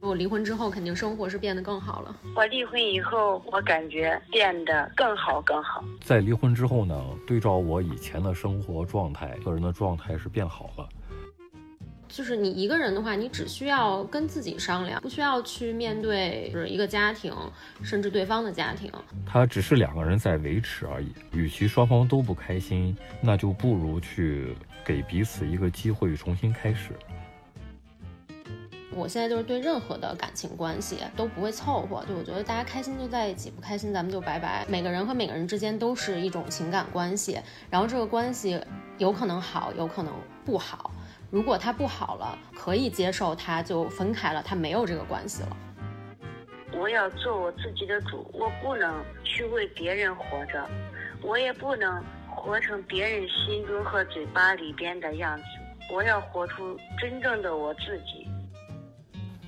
[0.00, 2.16] 我离婚之后，肯定生活是变得更好了。
[2.34, 5.84] 我离婚以后，我感觉变得更好更好。
[6.00, 10.88] 在离婚之后呢，对照我以前的生活状态，个人的状态是变好了。
[12.12, 17.34] 就是你一个人的话，你只需要跟自己商量，不需要去面对就是一个家庭，
[17.82, 18.92] 甚至对方的家庭。
[19.24, 21.10] 他只是两个人在维持而已。
[21.32, 26.90] 与其双方都不开心，那就不如去给彼此一个机会重新开始。
[28.94, 34.66] 我现在就是对任何的感情关系都不会凑合，就我觉得大家开心就在一起，不开心咱们就拜拜。
[34.68, 38.60] 每个人和每个人之间都是一种情感关系，然后这个关系
[38.98, 40.12] 有可能好，有可能
[40.44, 40.90] 不好。
[41.32, 45.56] 如果他不好了，可以接受，他就分开了，他没有这个关系了。
[46.74, 50.68] 我要做我自己的主，我不能去为别人活着，
[51.22, 55.44] 我也不能活成别人心中和嘴巴里边的样子。
[55.90, 58.28] 我要活出真正的我自己。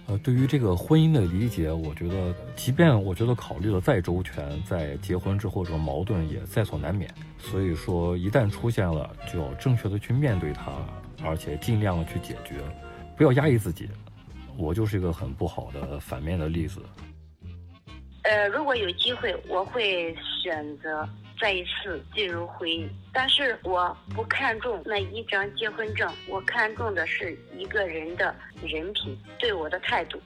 [0.06, 7.12] 呃，对于这个婚姻的理解，我觉得，即便我觉得考虑的再周全，在结婚之后这个矛盾也在所难免。
[7.38, 10.72] 所以说，一旦出现了，就要正确的去面对它，
[11.24, 12.56] 而且尽量的去解决，
[13.16, 13.88] 不要压抑自己。
[14.56, 16.80] 我就是一个很不好的反面的例子。
[18.22, 21.08] 呃，如果有机会，我会选择。
[21.40, 28.32] 再一次进入婚姻，但是我不看重那一张结婚证，我看重的是一个人的
[28.62, 30.18] 人品，对我的态度。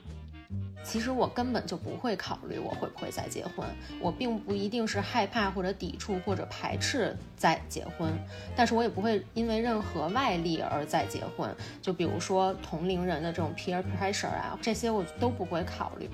[0.83, 3.65] 其实我根本就不会考虑我会不会再结婚，
[3.99, 8.11] 我并不一定是害怕或者抵触或者排斥再结婚，
[8.55, 16.09] 但是我也不会因为任何外力而再结婚，就比如说同龄人的这种 peer pressure 啊，这些我都不会考虑。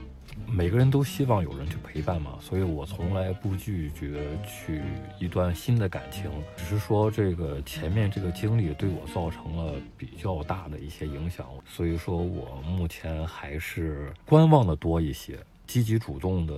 [0.47, 4.81] 每个人都希望有人去陪伴嘛，所以我从来不拒绝去
[5.19, 16.53] 一段新的感情，只是说这个前面这个经历对我造成了比较大的一些影响，所以说我目前还是观望的多一些，积极主动的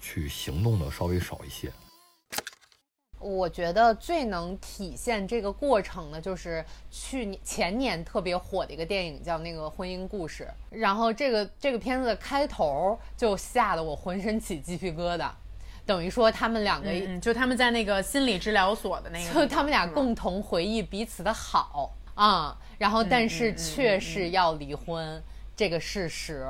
[0.00, 1.70] 去行动的稍微少一些。
[3.20, 10.44] 我觉得最能体现这个过程的，就是去年前年特别火的一个电影，叫那个《婚姻故事》。
[10.70, 15.30] 然后这个这个片子的开头就吓得我浑身起鸡皮疙瘩，
[15.84, 25.22] 等于说他们两个，就他们在那个心理治疗所的那个，就他们俩共同回忆彼此的好啊，然后但是却是要离婚
[25.54, 26.46] 这个事实，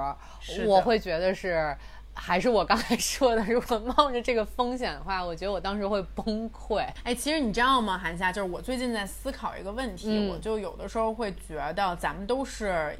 [0.66, 1.76] 我会觉得是。
[2.22, 6.86] 还是我刚才说的，如果冒着这个风险的话，我觉得我当时会崩溃。
[7.02, 12.94] 哎，其实你知道吗，韩夏，就是我最近在思考一个问题，我就有的时候会觉得，咱们都是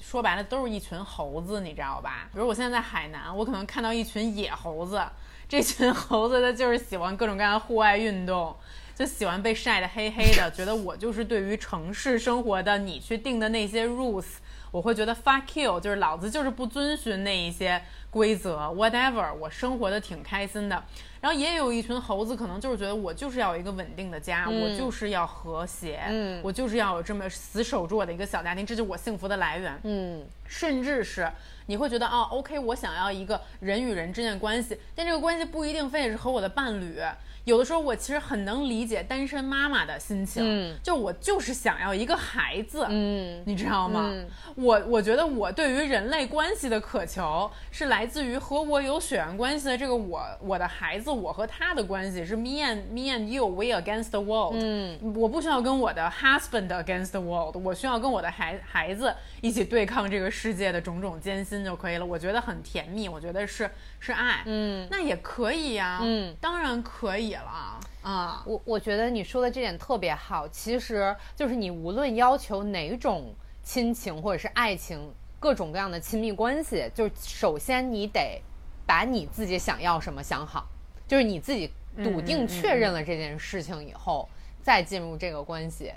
[0.00, 2.28] 说白了都是一群猴子，你知道吧？
[2.32, 5.02] 比如我现在在海南，我可能看到一群野猴子，
[5.48, 8.54] 这群猴子它就是喜欢各种各样的户外运动，
[8.94, 14.26] 就喜欢被晒得黑黑的，觉得我就是对于城市生活的你去定的那些 rules，
[14.70, 17.82] 我会觉得 fuck you，就是老子就是不遵循那一些。
[18.10, 20.82] 规则，whatever，我生活的挺开心的。
[21.20, 26.00] 然后也有一群猴子，可能就是觉得我就是要有一个稳定的家，我就是要和谐，
[26.42, 29.78] 我就是要有这么死守住我的一个小家庭，这就是我幸福的来源。
[29.82, 31.30] 嗯，甚至是
[31.66, 36.98] 你会觉得哦，OK，我想要一个人与人之间的关系，但这个关系不一定非得是和我的伴侣。
[37.44, 44.12] 有的时候我其实很能理解单身妈妈的心情，就我就是想要一个孩子，嗯，你知道吗？
[44.56, 54.56] 我我觉得我对于人类关系的渴求是来自于和我有血缘关系的这个我，我的孩子，我和他的关系是 me and me and you，we against the world。
[54.56, 62.04] 嗯，我不需要跟我的 husband against the world，我需要跟我的孩孩子一起对抗这个世界的种种艰辛就可以了。
[62.04, 67.30] 我觉得很甜蜜，我觉得是是爱，嗯，那也可以呀，嗯，当然可以。
[67.30, 78.42] 了啊，我我觉得你说的这点特别好，其实就是你无论要求哪种亲情或者是爱情，各种各样的亲密关系，就首先你得
[78.86, 80.66] 把你自己想要什么想好，
[81.10, 81.68] 就是你自己
[82.04, 84.28] 笃定确认了这件事情以后，
[84.62, 85.92] 再进入这个关系，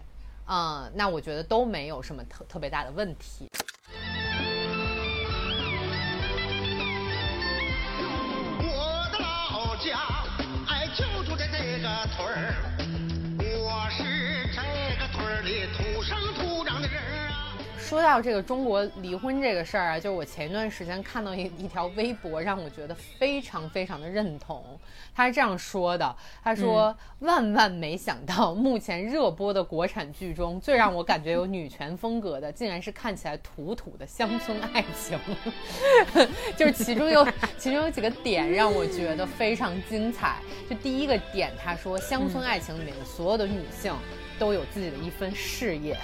[0.47, 3.47] 嗯，那我觉得都没有什么特特别大的问题。
[12.15, 12.72] 村儿，
[17.93, 24.63] 说到这个中国离婚这个事儿啊，就是我前一段时间看到一一条微博，让我觉得非常非常的认同。
[25.13, 35.19] 他是这样说的：“他说，万万没想到，目前热播的国产剧中最让我感觉有女权风格的，竟然是看起来土土的乡村爱情。
[36.57, 37.23] 就是其中有
[37.59, 40.39] 其中有几个点让我觉得非常精彩。
[40.67, 43.93] 就第一个点，他说，乡村爱情里面的所有的女性
[44.39, 45.95] 都有自己的一份事业。”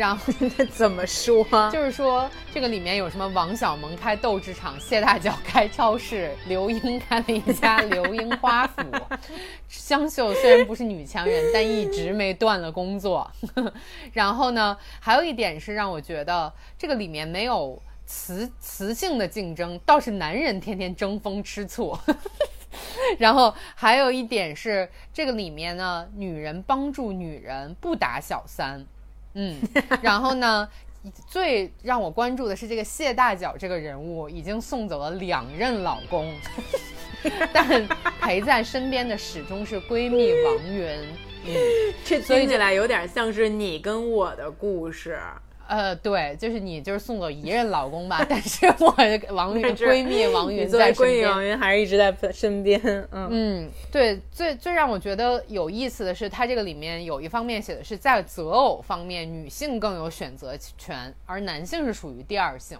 [0.00, 0.32] 然后
[0.72, 1.44] 怎么说？
[1.70, 8.82] 就是说这个里面有什么王小蒙开斗智场，谢大脚开超市，刘英开了一家刘英花府。
[9.68, 13.30] 香秀虽然不是女强人，但一直没断了工作。
[14.14, 21.94] 然后呢，还有一点是让我觉得这个里面没有雌雌性的竞争，倒是男人天天争风吃醋。
[23.18, 28.86] 然后还有一点是，这个里面呢，女人帮助女人不打小三，
[29.34, 29.56] 嗯，
[30.02, 30.68] 然后呢，
[31.28, 36.34] 最让我关注的是这个谢大脚这个人物已经送走了两任老公，
[37.52, 37.86] 但
[38.20, 40.88] 陪在身边的始终是闺蜜王云，
[41.46, 41.54] 嗯，
[42.04, 45.18] 这听起来有点像是你跟我的故事。
[45.70, 52.80] 呃，对，就是你就是送走一任老公吧， 但是我的王云闺蜜王云在闺蜜王云还是一直在身边。
[53.12, 62.76] 嗯嗯，对，最最让我觉得有意思的是，它这个里面有一方面写的是在择偶方面，女性更有选择权，而男性是属于第二性。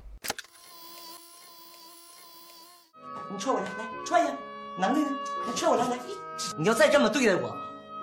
[3.31, 4.37] 你踹我来，来踹呀！
[4.77, 5.07] 男的呢？
[5.47, 5.97] 来踹我来，来！
[6.59, 7.57] 你要再这么对待我，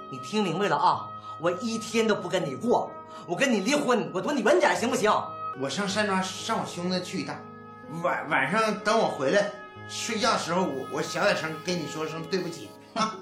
[0.09, 1.09] 你听明白了啊？
[1.41, 2.89] 我一天都不跟你过。
[3.29, 5.11] 我跟你离婚，我躲你远点行不行？
[5.59, 7.35] 我上山庄上我兄弟去一趟，
[8.01, 9.51] 晚晚上等我回来，
[9.89, 13.17] 睡觉的时候我我小点声跟你说声对不起啊。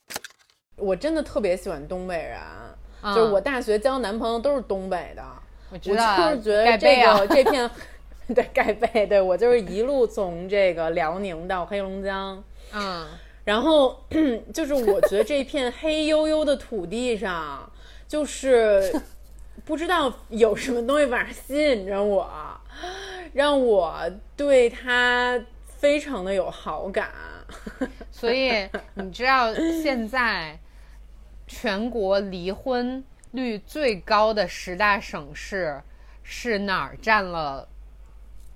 [0.76, 2.40] 我真的特别喜欢东北人，
[3.14, 5.22] 就是我大学交男朋友都是东北的。
[5.70, 7.70] 我知道，就是觉得这个这片，
[8.34, 13.06] 对盖被，对我就是一路从这个辽宁到黑龙江，嗯，
[13.44, 14.02] 然后
[14.54, 17.70] 就是我觉得这片黑黝黝的土地上，
[18.06, 18.98] 就是。
[19.64, 22.30] 不知道有什么东西晚上吸引着我，
[23.32, 27.10] 让我对他非常的有好感。
[28.12, 30.58] 所以你知道现在
[31.46, 35.80] 全国离婚率最高的十大省市
[36.22, 37.66] 是哪儿占了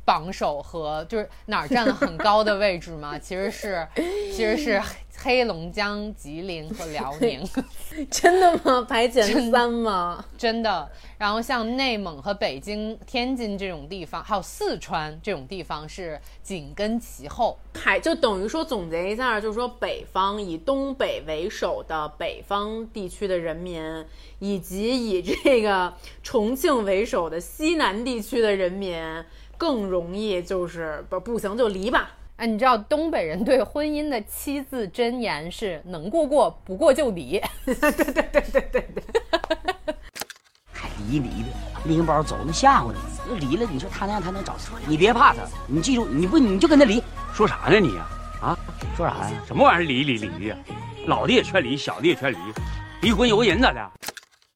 [0.05, 3.19] 榜首和就是哪儿占了很高的位置吗？
[3.19, 4.81] 其实是其实是。
[5.23, 7.41] 黑龙江、吉林和辽宁，
[8.11, 8.85] 真的吗？
[8.89, 10.25] 排前三吗？
[10.37, 10.91] 真的。
[11.17, 17.57] 然后像内蒙和北京、天津这种地方，还有四川这种地方是紧跟其后。
[17.75, 24.05] 还就等于说总结一下，就是说北方以东北为首的北方地区的人民，
[24.41, 25.95] 以及以这个
[26.25, 29.01] 重庆为首的西南地区的人民，
[29.57, 32.17] 更容易就是不不行就离吧。
[32.43, 37.41] 哎，你知道东北人对婚姻的七字真言是能过过，不过就离。
[37.65, 39.95] 对对对对对对对。
[40.73, 41.49] 还离离的，
[41.85, 42.99] 拎包走，那吓唬你。
[43.29, 44.73] 那离了，你说他那样他能找谁？
[44.89, 47.01] 你别怕他，你记住，你不你就跟他离。
[47.33, 48.09] 说啥呢你呀？
[48.43, 48.59] 啊？
[48.97, 49.31] 说啥呀？
[49.47, 50.57] 什么玩意儿离离离的？
[51.07, 52.37] 老的也劝离，小的也劝离，
[53.03, 53.91] 离婚有个人咋的？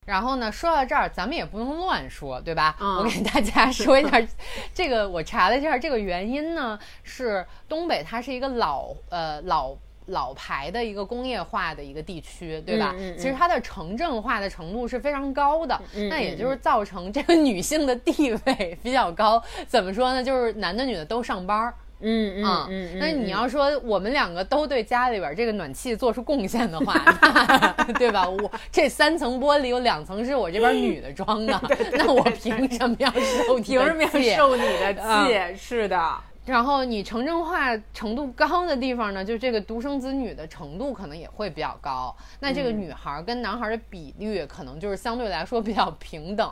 [0.06, 2.76] 然后呢，说到这儿，咱们也不能乱说，对吧？
[3.00, 4.18] 我给大家 说一下，
[4.72, 9.76] 这个我查了一下，这个原因呢是东北它是一个老呃老
[10.06, 12.94] 老牌的一个工业化的一个地区，对吧？
[13.18, 19.42] 其实它的城镇化的程度是非常高的，那也就是造成这个女性的地位比较高。
[19.66, 20.22] 怎么说呢？
[20.22, 21.74] 就是男的女的都上班。
[22.00, 26.94] 嗯嗯嗯，那你要说我们两个都对家里边这个暖气做出贡献的话，
[27.98, 28.28] 对吧？
[28.28, 31.58] 我这三层玻璃有两层是我这边女的装的，
[31.96, 33.56] 那我凭什么要受？
[33.58, 35.56] 凭什么要受你的气？
[35.56, 36.14] 是的。
[36.44, 42.14] 然后你城镇化程度高的地方呢，就这个独生子女的程度可能也会比较高。
[42.38, 46.48] 那这个女孩跟男孩的比率可能就是相对来说比较平等，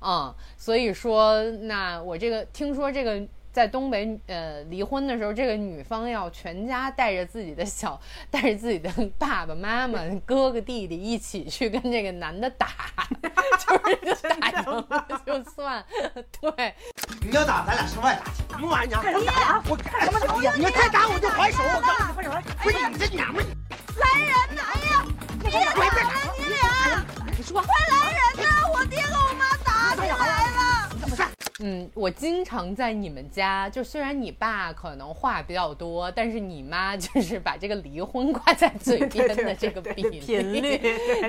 [0.00, 0.32] 嗯。
[0.56, 3.20] 所以说，那我这个听说这个。
[3.58, 8.00] 在东北，呃，离婚的时候，这个女方要全家带着自己的小，
[8.30, 8.88] 带着自己的
[9.18, 12.68] 爸爸妈妈、哥哥弟弟一起去跟这个男的打，
[13.58, 13.74] 就
[14.14, 15.84] 是打赢了就算。
[16.40, 16.72] 对，
[17.20, 18.44] 你要打，咱俩上外打去。
[18.52, 19.02] 什么玩意儿？
[19.02, 19.26] 你
[19.68, 20.56] 我干什么？
[20.56, 21.58] 你再打我就还手！
[21.64, 22.46] 我告诉你，快点！
[22.62, 23.44] 不是你这娘们！
[23.96, 24.62] 来人呐！
[24.72, 25.04] 哎呀，
[25.42, 27.04] 你俩打了，你俩！
[27.36, 28.70] 你说，快来人呐！
[28.72, 30.67] 我爹和我妈打起来了。
[31.60, 40.80] 嗯，我经常在你们家，就虽然你爸可能话比较多，但是你妈就是把这个离婚挂在嘴边的这个比例频率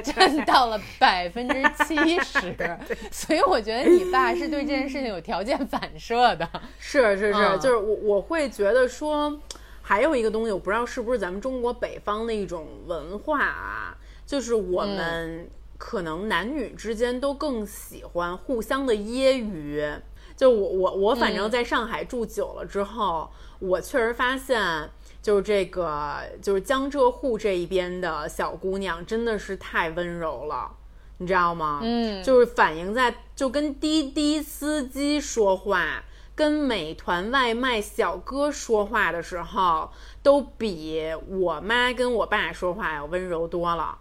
[0.03, 2.55] 占到了百分之七十，
[3.11, 6.47] 所以我觉得你爸是对这件事情有条件反射的。
[6.77, 9.35] 是是是，就是我我会觉得说，
[9.81, 15.49] 还有一个东西，我不知道是不是咱们中国北方的一种文化啊，就是我们
[15.79, 19.99] 可能男女之间都更喜欢互相的揶揄。
[20.39, 23.29] 就我我我反正在上海住久了之后，
[23.59, 24.89] 我确实发现，
[25.21, 30.71] 就是这个就是江浙沪这一边的小姑娘真的是太温柔了，
[31.17, 31.81] 你知道吗？
[31.83, 39.89] 嗯，就是反映在就跟滴滴司机说话，跟美团外卖小哥说话的时候，
[40.23, 43.97] 都比我妈跟我爸说话要温柔多了。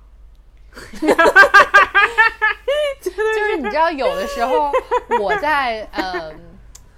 [3.00, 4.70] 就是你知道，有的时候
[5.20, 6.32] 我在呃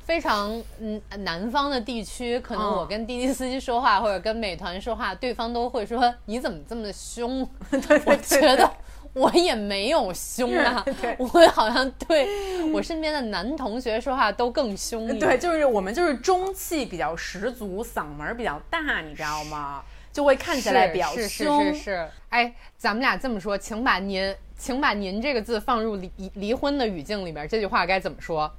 [0.04, 0.50] 非常
[0.80, 7.48] 嗯南方的地区，可能我跟滴滴司机说话，或者跟美团说话，对方都会说你怎么这么凶？
[8.06, 8.68] 我觉得
[9.12, 10.84] 我也没有凶啊，
[11.18, 12.28] 我好像对
[12.72, 15.18] 我身边的男同学说话都更凶一点。
[15.18, 19.82] 对，就是我们就是中气比较十足，嗓门比较大，你知道吗？
[20.12, 21.64] 就会看起来比较是是凶。
[21.66, 28.52] 是是是，哎，咱们俩这么说，请把您，请把您这个字放入离离婚的语境里边，这句话该怎么说？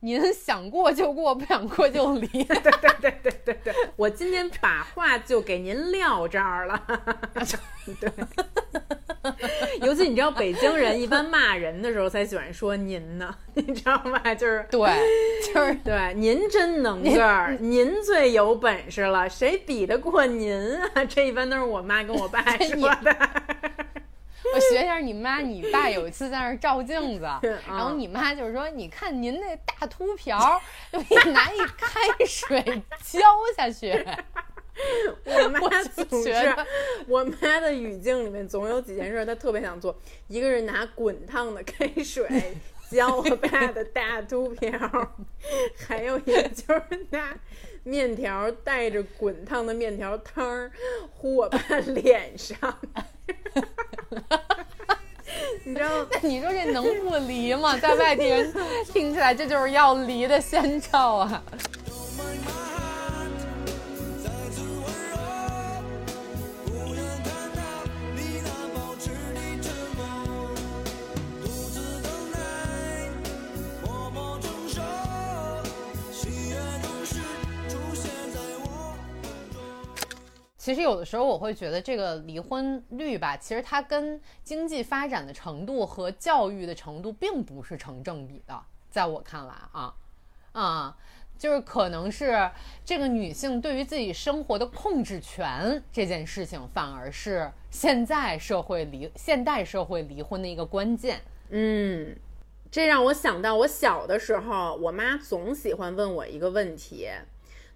[0.00, 2.26] 您想过就过，不想过就离。
[2.44, 6.80] 对对对对对对，我今天把话就给您撂这儿了。
[8.00, 8.12] 对，
[9.80, 14.34] 尤其你知道，北京人一般骂人的时候才喜欢说您呢，你知道吗？
[14.34, 14.88] 就是对，
[15.52, 20.54] 就是对，您真能个儿，您最有本事了，谁比得过您
[20.94, 21.04] 啊？
[21.04, 23.16] 这一般都是我妈跟我爸说的。
[24.54, 30.60] 我学一下你妈，你爸有一次在那儿照镜子， 嗯然后你妈就是说：“你看您那大秃瓢，
[30.92, 32.62] 就拿一开水
[33.04, 33.20] 浇
[33.56, 33.92] 下去。”
[35.24, 35.68] 我妈我
[36.04, 36.32] 总是
[37.08, 39.96] 我妈的语境里面总有几件事她特别想做，
[40.28, 42.54] 一个是拿滚烫的开水
[42.88, 44.70] 浇我爸的大秃瓢，
[45.88, 47.36] 还有一个就是拿
[47.88, 50.70] 面条带着滚烫的面条汤儿
[51.10, 52.56] 呼我爸脸上。
[55.64, 55.88] 你知道？
[56.10, 57.76] 那你说这能不离吗？
[57.78, 58.52] 在外地人
[58.92, 61.42] 听起来这就是要离的先兆啊！
[80.68, 89.94] 其实有的时候我会觉得这个离婚率吧，其实它跟经济发展的程度和教育的程度并不是成正比的，在我看来啊，
[90.52, 90.96] 啊、
[91.38, 92.50] 就是可能是
[92.84, 101.22] 这个女性对于自己生活的控制权这件事情，反而是现在社会离现代社会离婚的一个关键。
[101.48, 102.14] 嗯，
[102.70, 107.08] 这让我想到我小的时候，我妈总喜欢问我一个问题，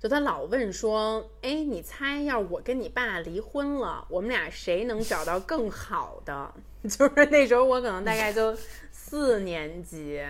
[0.02, 8.52] 就他老问说：“哎，你猜要是我跟你爸离婚了，我们俩谁能找到更好的？” 就是那时候我可能大概就
[8.90, 10.20] 四年级，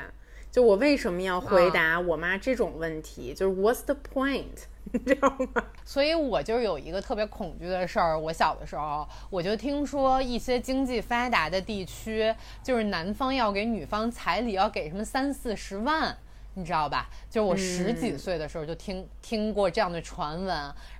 [0.50, 3.32] 就我为什么要回答我妈这种问题？
[3.32, 4.66] 就是 What's the point？
[4.92, 5.64] 你知道吗？
[5.86, 8.18] 所以我就有一个特别恐惧的事儿。
[8.18, 16.18] 我小的时候，我就听说一些经济发达的地区，就是男方要给女方彩礼要给什么三四十万。
[16.54, 17.08] 你知道吧？
[17.30, 20.48] 就是我十几嗯岁的时候就听、听过这样的传闻，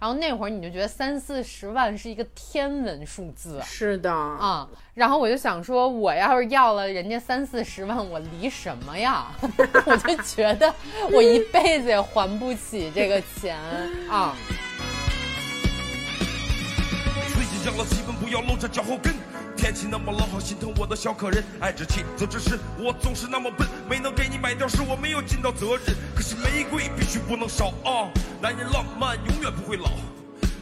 [0.00, 9.26] 然后那会儿你就觉得三四十万是一个天文数字，是的啊、然后我就想说，我要是要了人家三四十万，我离什么呀？
[9.86, 10.74] 我就觉得
[11.12, 13.58] 我一辈子也还不起这个钱
[14.08, 14.34] 啊。
[17.28, 19.12] 吹起响了气氛，不要露着脚后跟。
[19.62, 21.40] 天气那么冷，好心疼我的小可人。
[21.60, 25.96] 爱之气，则只是我总是那么笨，没能给你买掉，是我没有尽到责任。
[26.16, 28.10] 可是玫瑰必须不能少啊！
[28.40, 29.88] 男人浪漫永远不会老。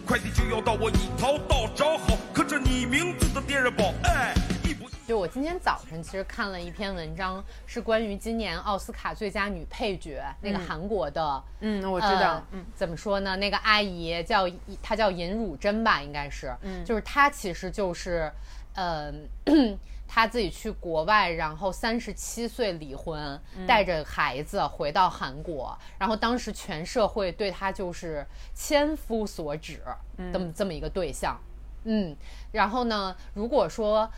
[0.07, 4.35] 快递就要到，我已淘到找好刻着你名字的电热宝，哎，
[4.65, 13.35] 一 不就我今天早晨其实看了一篇文章，是关于今年奥斯卡最佳女配角、那个嗯韩国的，嗯我知道呃嗯怎么说呢？
[13.37, 14.47] 那个阿姨叫
[14.83, 18.31] 她叫尹汝贞吧，应该是，嗯就是她其实就是，
[18.75, 19.13] 呃。
[20.13, 29.81] 他自己去国外，然后三十七岁离婚，嗯带着孩子回到韩国，然后当时全社会对他就是千夫所指，
[30.17, 31.39] 的这么这么一个对象。
[31.85, 32.17] 嗯，
[32.51, 34.11] 然后呢，如果说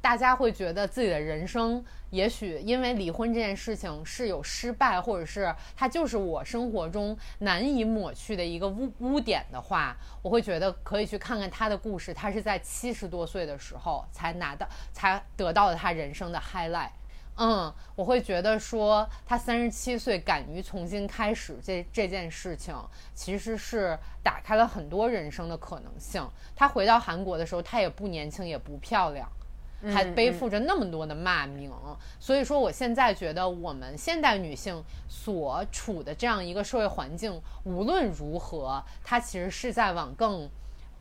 [0.00, 12.14] 大家会觉得自己的人生，也许因为离婚这件事情是有失败，或者是它就是我生活中难以抹去的一个污污点的话，我会觉得可以去看看他的故事。
[12.14, 16.90] 他是在七十多岁的时候才拿到，才得到了他人生的 highlight。
[17.40, 22.74] 嗯，我会觉得说他三十七岁敢于重新开始这这件事情，
[23.14, 26.26] 其实是打开了很多人生的可能性。
[26.56, 29.30] 他回到韩国的时候，他也不年轻，也不漂亮。
[29.86, 31.72] 还背负着那么多的骂名，
[32.18, 40.48] 所以说我现在觉得我们现代女性所处的这样一个社会环境，无论如何，它其实是在往更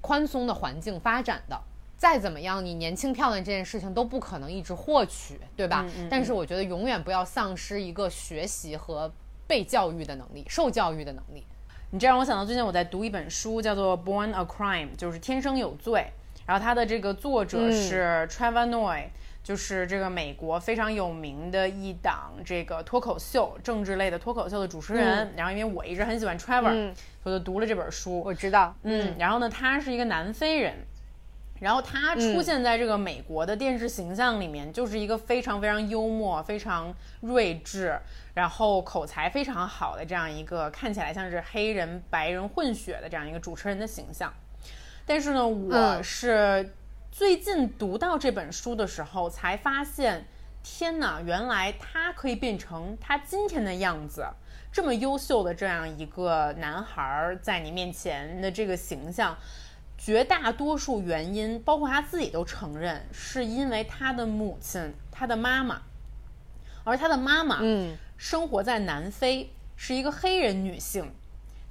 [0.02, 1.60] 宽松的环境发展的。
[1.98, 5.84] 再怎么样，你年轻漂亮这件事情都不可能一直获取，对吧？
[6.12, 9.12] 但是我觉得永远不要丧失一个学习和
[9.48, 11.44] 被教育的能力，受教育的能力。
[11.90, 16.12] 你这让我想到最近我在读一本书，叫做《Born a Crime》，就是天生有罪。
[16.48, 19.04] 然后它的这个作者嗯是 Trevor Noah，、
[19.44, 25.28] 就是这个美国非常有名的一档这个脱口秀政治类的脱口秀的主持人。
[25.28, 28.22] 嗯然后因为我一直很喜欢 Trevor，、嗯我就读了这本书。
[28.22, 30.74] 我知道，嗯，然后呢，他是一个南非人，
[31.60, 38.00] 然后他出嗯现在这个美国的电视形象里面，就是一个非常非常幽默、非常睿智，
[38.34, 44.34] 然后口才非常好的这样一个看起来像是黑人白人混血的这样一个主持人的形象。
[45.08, 46.76] 但是呢，我嗯是
[47.10, 50.28] 最近读到这本书的时候才发现，
[50.62, 54.28] 天哪，原来他可以变成他今天的样子。
[54.70, 59.36] 这么优秀的这样一个男孩儿在你面前的这个形象，
[59.98, 65.82] 绝大多数原因，包括他自己都承认，是因为他的母亲，他的妈妈，
[66.84, 71.10] 而他的妈妈，嗯，生活在南非，是一个黑人女性。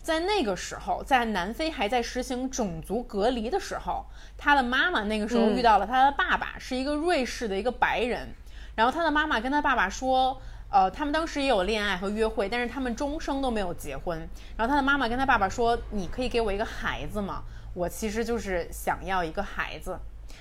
[0.07, 4.07] 在那个时候，在南非还在实行种族隔离的时候，
[4.39, 8.29] 他的妈妈那个时候嗯遇到了他的爸爸，是一个瑞士的一个白人。
[8.77, 10.41] 然后他的妈妈跟他爸爸说，
[10.71, 14.17] 呃，他们当时也有恋爱和约会，但是他们终生都没有结婚。
[14.57, 17.43] 然后他的妈妈跟他爸爸说：“你可以给我一个孩子吗？
[17.75, 19.99] 我其实就是想要一个孩子。”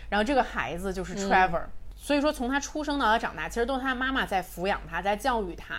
[0.09, 1.63] 然后这个孩子就是嗯 Trevor、
[1.95, 5.77] 所以说从他出生到他长大，其实都是他妈妈在抚养他，在教育他。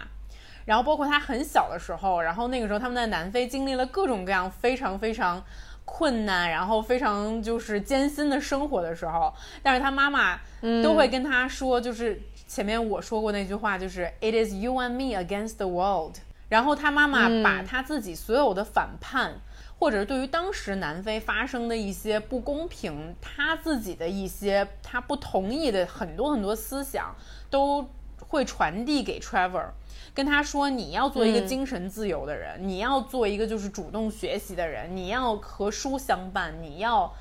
[0.67, 5.43] 然后包括他很小的时候，然后那个时候他们在南非经历了各种各样非常非常
[5.87, 10.39] 困难，然后非常就是艰辛的生活的时候，但是他妈妈
[10.83, 16.17] 都会跟他说，就是前面我说过那句话，就是 It is you and me against the world。
[16.49, 19.41] 然后他妈妈把他自己所有的反叛，
[19.79, 27.15] 或者是对于当时南非发生的一些不公平，他自己的一些他不同意的很多很多思想，
[27.51, 27.89] 都
[28.19, 29.71] 会传递给 Trevor。
[30.17, 31.47] 跟他说，你要做一个嗯。
[31.47, 37.13] 精神自由的人，你要做一个就是主动学习的人，你要和书相伴，你要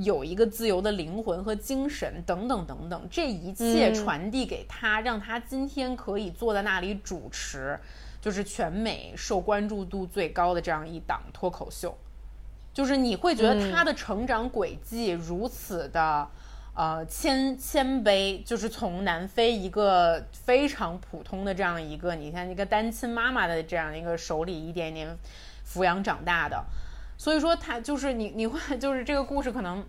[0.00, 3.94] 有一个自由的灵魂和精神，等等等等，这一切嗯。
[3.94, 7.80] 传递给他，让他今天可以坐在那里主持，
[8.20, 11.96] 就是全美受关注度最高的这样一档脱口秀。
[12.74, 16.28] 就是你会觉得他的成长轨迹如此的，
[16.74, 25.14] 呃，谦谦卑，就是从南非一个非常普通的这样一个，你看一个单亲妈妈的这样一个手里一点点
[25.66, 26.64] 抚养长大的，
[27.18, 29.84] 所以说他就是你你会就是这个故事可能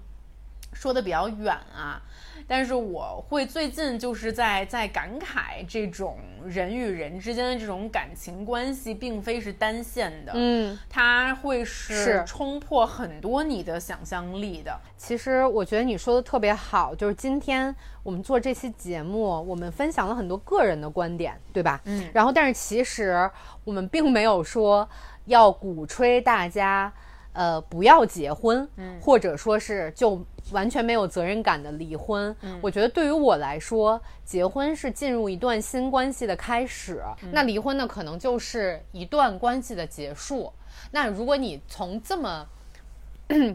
[0.74, 2.01] 说的比较远啊，
[2.47, 14.78] 但是我会最近就是在在感慨这种人与人之间的这种感情关系并非是单线的，嗯，它会是是冲破很多你的想象力的。
[14.97, 21.80] 其实我觉得你说的特别好，就是今天我们做这期节目，我们分享了很多个人的观点，对吧？
[21.86, 23.30] 嗯然后，但是其实
[23.63, 24.88] 我们并没有说
[25.26, 26.91] 要鼓吹大家，
[27.32, 30.21] 呃，不要结婚，嗯或者说是就
[30.51, 32.35] 完全没有责任感的离婚。
[32.41, 40.51] 嗯我觉得对于我来说，结婚是进入一段新关系的开始，嗯那离婚呢，可能就是一段关系的结束。
[40.91, 42.47] 那如果你从这么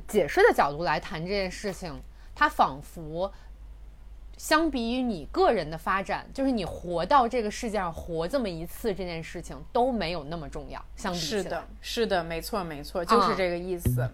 [0.07, 2.01] 解释的角度来谈这件事情，
[2.35, 3.31] 它仿佛
[4.37, 10.83] 相比于你个人的发展，就是你活到这个世界上活这么一次这件事情都没有那么重要。
[10.97, 14.09] 相比是的，是的，没错，没错，就是啊这个意思。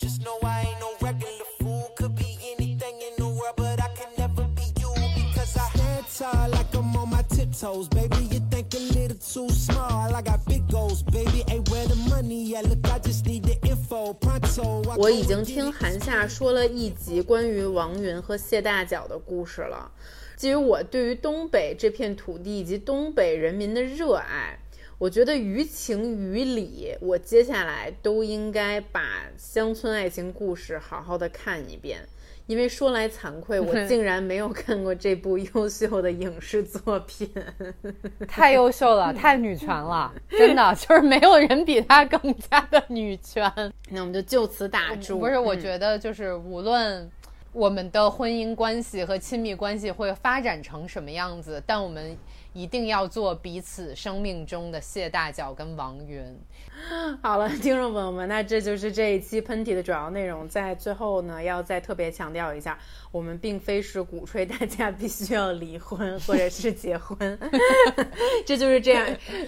[0.00, 1.90] Just know I ain't no regular fool.
[1.96, 4.92] Could be anything in the world, but I can never be you.
[5.14, 8.24] Because I stand tall like I'm on my tiptoes, baby.
[8.32, 10.14] You think a little too small.
[10.14, 11.44] I got big goals, baby.
[11.48, 12.44] Hey, where the money?
[12.44, 13.54] Yeah, look, I just need the
[14.96, 19.90] 我已经听韩夏说了一集关于王云和谢大脚的故事了。
[20.36, 24.58] 基于我对于东北这片土地以及东北人民的热爱，
[24.98, 29.00] 我觉得于情于理，我接下来都应该把
[29.36, 32.00] 《乡村爱情故事》好好的看一遍。
[32.46, 37.26] 因为说来惭愧，我 竟然没有看过这部优秀的影视作品。
[38.28, 43.50] 太优秀了，太女权了，真的就是没有人比她更加的女权。
[43.88, 45.18] 那我们就就此打住。
[45.18, 47.10] 不是，我嗯觉得就是无论
[47.52, 52.14] 我们的婚姻关系和亲密关系会发展成什么样子，但我们
[52.54, 56.24] 一定要做彼此生命中的谢大脚跟王云。
[57.22, 60.48] 好了，听众朋友们，那这就是这一期喷嚏的主要内容。
[60.48, 62.78] 在最后呢，要再特别强调一下，
[63.12, 67.38] 我们并非是鼓吹大家必须要离婚或者是结婚，
[68.46, 69.06] 这就是这样，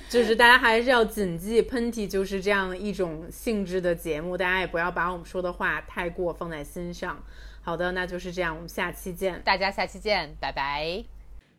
[0.08, 7.22] 就是大家还是要谨记，喷嚏就是这样一种性质的节目，大家也不要把我们说的话太过放在心上。
[7.62, 11.15] 好的，那就是这样，我们下期见，大家下期见，拜拜。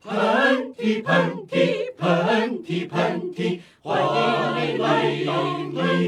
[0.07, 5.31] 喷嚏喷嚏喷嚏喷嚏，欢迎来到
[5.73, 6.07] 你。